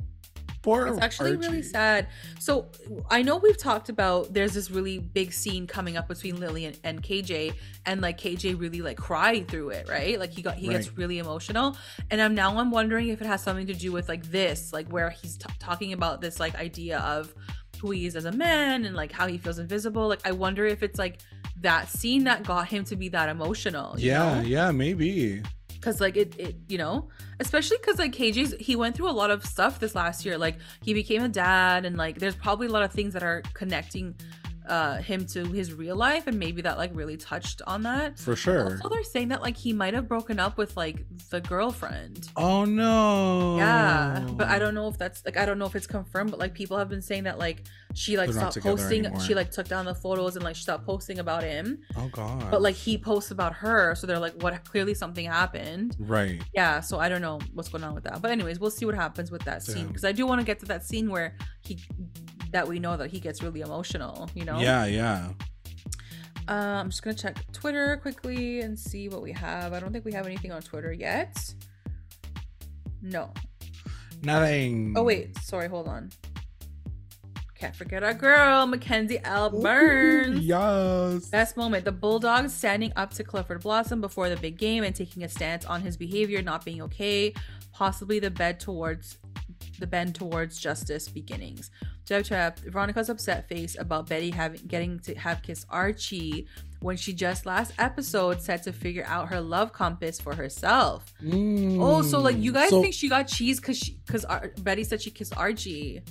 [0.94, 2.06] It's actually really sad.
[2.38, 2.66] So
[3.10, 6.78] i know we've talked about there's this really big scene coming up between Lili and,
[6.84, 7.52] and kj
[7.86, 10.18] and like kj really like cried through it right?
[10.18, 11.76] Like he got he gets really emotional.
[12.10, 14.88] And i'm now i'm wondering if it has something to do with like this like
[14.88, 17.34] where he's t- talking about this like idea of
[17.80, 20.06] who he is as a man and like how he feels invisible.
[20.08, 21.18] Like i wonder if it's like
[21.60, 24.46] that scene that got him to be that emotional you Yeah, know?
[24.46, 25.42] yeah, maybe.
[25.82, 27.08] Cause like it, it, you know,
[27.40, 30.38] especially cause like KJ's he went through a lot of stuff this last year.
[30.38, 33.42] Like he became a dad, and like there's probably a lot of things that are
[33.52, 34.14] connecting
[34.68, 38.18] uh him to his real life and maybe that like really touched on that.
[38.18, 38.72] For sure.
[38.72, 42.28] Also they're saying that like he might have broken up with like the girlfriend.
[42.36, 43.56] Oh no.
[43.56, 46.40] Yeah but i don't know if that's like i don't know if it's confirmed but
[46.40, 47.64] like people have been saying that like
[47.94, 49.20] she like they're stopped posting anymore.
[49.20, 51.78] she like took down the photos and like stopped posting about him.
[51.96, 52.50] Oh god.
[52.50, 55.96] But like he posts about her so they're like what clearly something happened.
[55.98, 56.42] Right.
[56.54, 58.22] Yeah so i don't know what's going on with that.
[58.22, 60.58] But anyways we'll see what happens with that scene because i do want to get
[60.60, 61.78] to that scene where he
[62.52, 64.58] that we know that he gets really emotional, you know?
[64.60, 65.30] Yeah, yeah.
[66.48, 69.72] Uh, I'm just gonna check Twitter quickly and see what we have.
[69.72, 71.54] I don't think we have anything on Twitter yet.
[73.00, 73.32] No.
[74.22, 74.94] Nothing.
[74.96, 76.10] Oh wait, sorry, hold on.
[77.54, 79.50] Can't forget our girl, Mackenzie L.
[79.50, 80.40] Burns.
[80.40, 81.26] Ooh, yes.
[81.28, 81.84] Best moment.
[81.84, 85.64] The Bulldogs standing up to Clifford Blossom before the big game and taking a stance
[85.64, 87.32] on his behavior not being okay.
[87.72, 89.18] Possibly the bed towards
[89.78, 91.70] the bend towards justice beginnings.
[92.04, 96.46] Jeb Trap, Veronica's upset face about Betty having getting to have kissed Archie
[96.80, 101.12] when she just last episode said to figure out her love compass for herself.
[101.22, 101.78] Mm.
[101.80, 104.84] Oh, so like you guys so, think she got cheese because she because Ar- Betty
[104.84, 106.02] said she kissed Archie.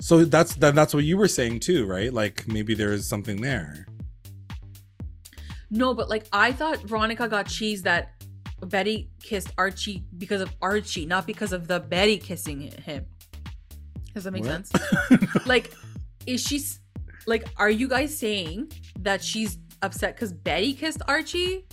[0.00, 2.12] So that's that, that's what you were saying too, right?
[2.12, 3.86] Like maybe there is something there.
[5.70, 8.19] No, but like I thought Veronica got cheese that
[8.62, 13.06] Betty kissed Archie because of Archie, not because of the Betty kissing him.
[14.14, 14.66] Does that make what?
[14.66, 14.72] sense?
[15.46, 15.72] like,
[16.26, 16.60] is she
[17.26, 17.46] like?
[17.56, 21.66] Are you guys saying that she's upset because Betty kissed Archie,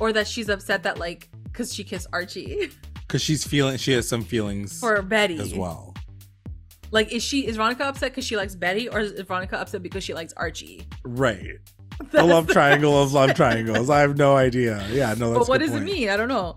[0.00, 2.70] or that she's upset that like because she kissed Archie?
[3.10, 5.96] Because she's feeling, she has some feelings for Betty as well.
[6.92, 10.04] Like, is she is Veronica upset because she likes Betty, or is Veronica upset because
[10.04, 10.86] she likes Archie?
[11.04, 11.58] Right.
[12.10, 13.90] the love triangle of love triangles.
[13.90, 14.86] I have no idea.
[14.90, 15.34] Yeah, no.
[15.34, 15.82] but what does point.
[15.82, 16.08] it mean?
[16.08, 16.56] I don't know.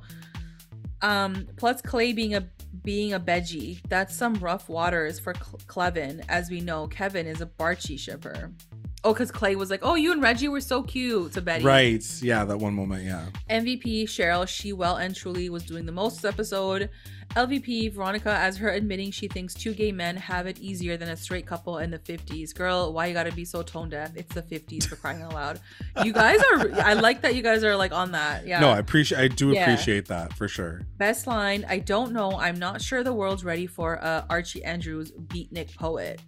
[1.01, 2.47] Um, plus Clay being a
[2.83, 3.79] being a Beji.
[3.89, 6.23] That's some rough waters for Clevin.
[6.29, 8.51] As we know, Kevin is a Barchie shipper.
[9.05, 11.65] Oh, because Clay was like, "Oh, you and Reggie were so cute" to Betty.
[11.65, 12.03] Right.
[12.21, 13.03] Yeah, that one moment.
[13.03, 13.25] Yeah.
[13.49, 16.89] MVP Cheryl, she well and truly was doing the most episode.
[17.35, 21.17] LVP Veronica, as her admitting she thinks two gay men have it easier than a
[21.17, 22.53] straight couple in the 50s.
[22.53, 24.11] Girl, why you gotta be so tone deaf?
[24.15, 25.59] It's the 50s for crying out loud.
[26.03, 26.71] You guys are.
[26.81, 28.45] I like that you guys are like on that.
[28.45, 28.59] Yeah.
[28.59, 29.19] No, I appreciate.
[29.19, 29.63] I do yeah.
[29.63, 30.81] appreciate that for sure.
[30.97, 31.65] Best line.
[31.67, 32.37] I don't know.
[32.37, 36.21] I'm not sure the world's ready for uh, Archie Andrews beatnik poet.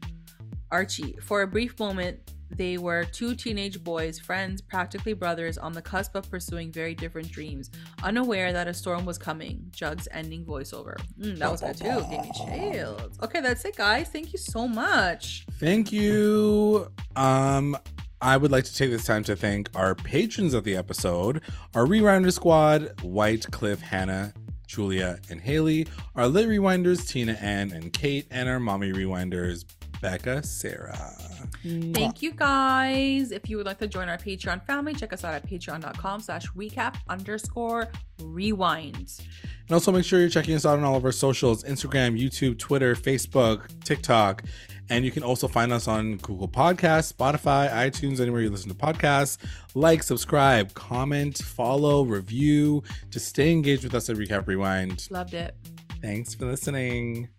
[0.71, 1.17] Archie.
[1.21, 6.15] For a brief moment, they were two teenage boys, friends, practically brothers, on the cusp
[6.15, 7.71] of pursuing very different dreams,
[8.03, 9.65] unaware that a storm was coming.
[9.71, 10.95] Jug's ending voiceover.
[11.19, 12.01] Mm, that was good too.
[12.09, 13.17] Gave me chills.
[13.23, 14.09] Okay, that's it, guys.
[14.09, 15.45] Thank you so much.
[15.59, 16.91] Thank you.
[17.15, 17.77] Um,
[18.21, 21.41] I would like to take this time to thank our patrons of the episode,
[21.73, 24.33] our Rewinder Squad, White, Cliff, Hannah,
[24.67, 29.65] Julia, and Haley, our Lit Rewinders, Tina, Ann, and Kate, and our Mommy Rewinders,
[30.05, 30.95] Becca, Sarah.
[31.63, 33.31] Thank you guys.
[33.31, 36.45] If you would like to join our Patreon family, check us out at patreon.com slash
[36.51, 37.87] recap underscore
[38.21, 39.19] rewind.
[39.67, 42.59] And also make sure you're checking us out on all of our socials Instagram, YouTube,
[42.59, 44.43] Twitter, Facebook, TikTok.
[44.91, 48.75] And you can also find us on Google Podcasts, Spotify, iTunes, anywhere you listen to
[48.75, 49.39] podcasts.
[49.73, 52.83] Like, subscribe, comment, follow, review.
[53.09, 55.07] to stay engaged with us at Recap Rewind.
[55.09, 55.55] Loved it.
[55.99, 57.29] Thanks for listening.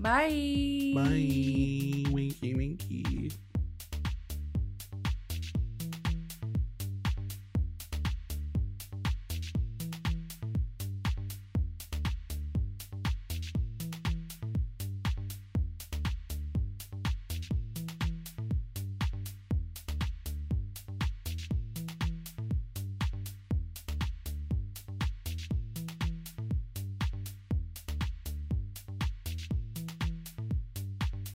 [0.00, 0.92] Bye.
[0.94, 2.10] Bye.
[2.10, 3.30] Winky, winky.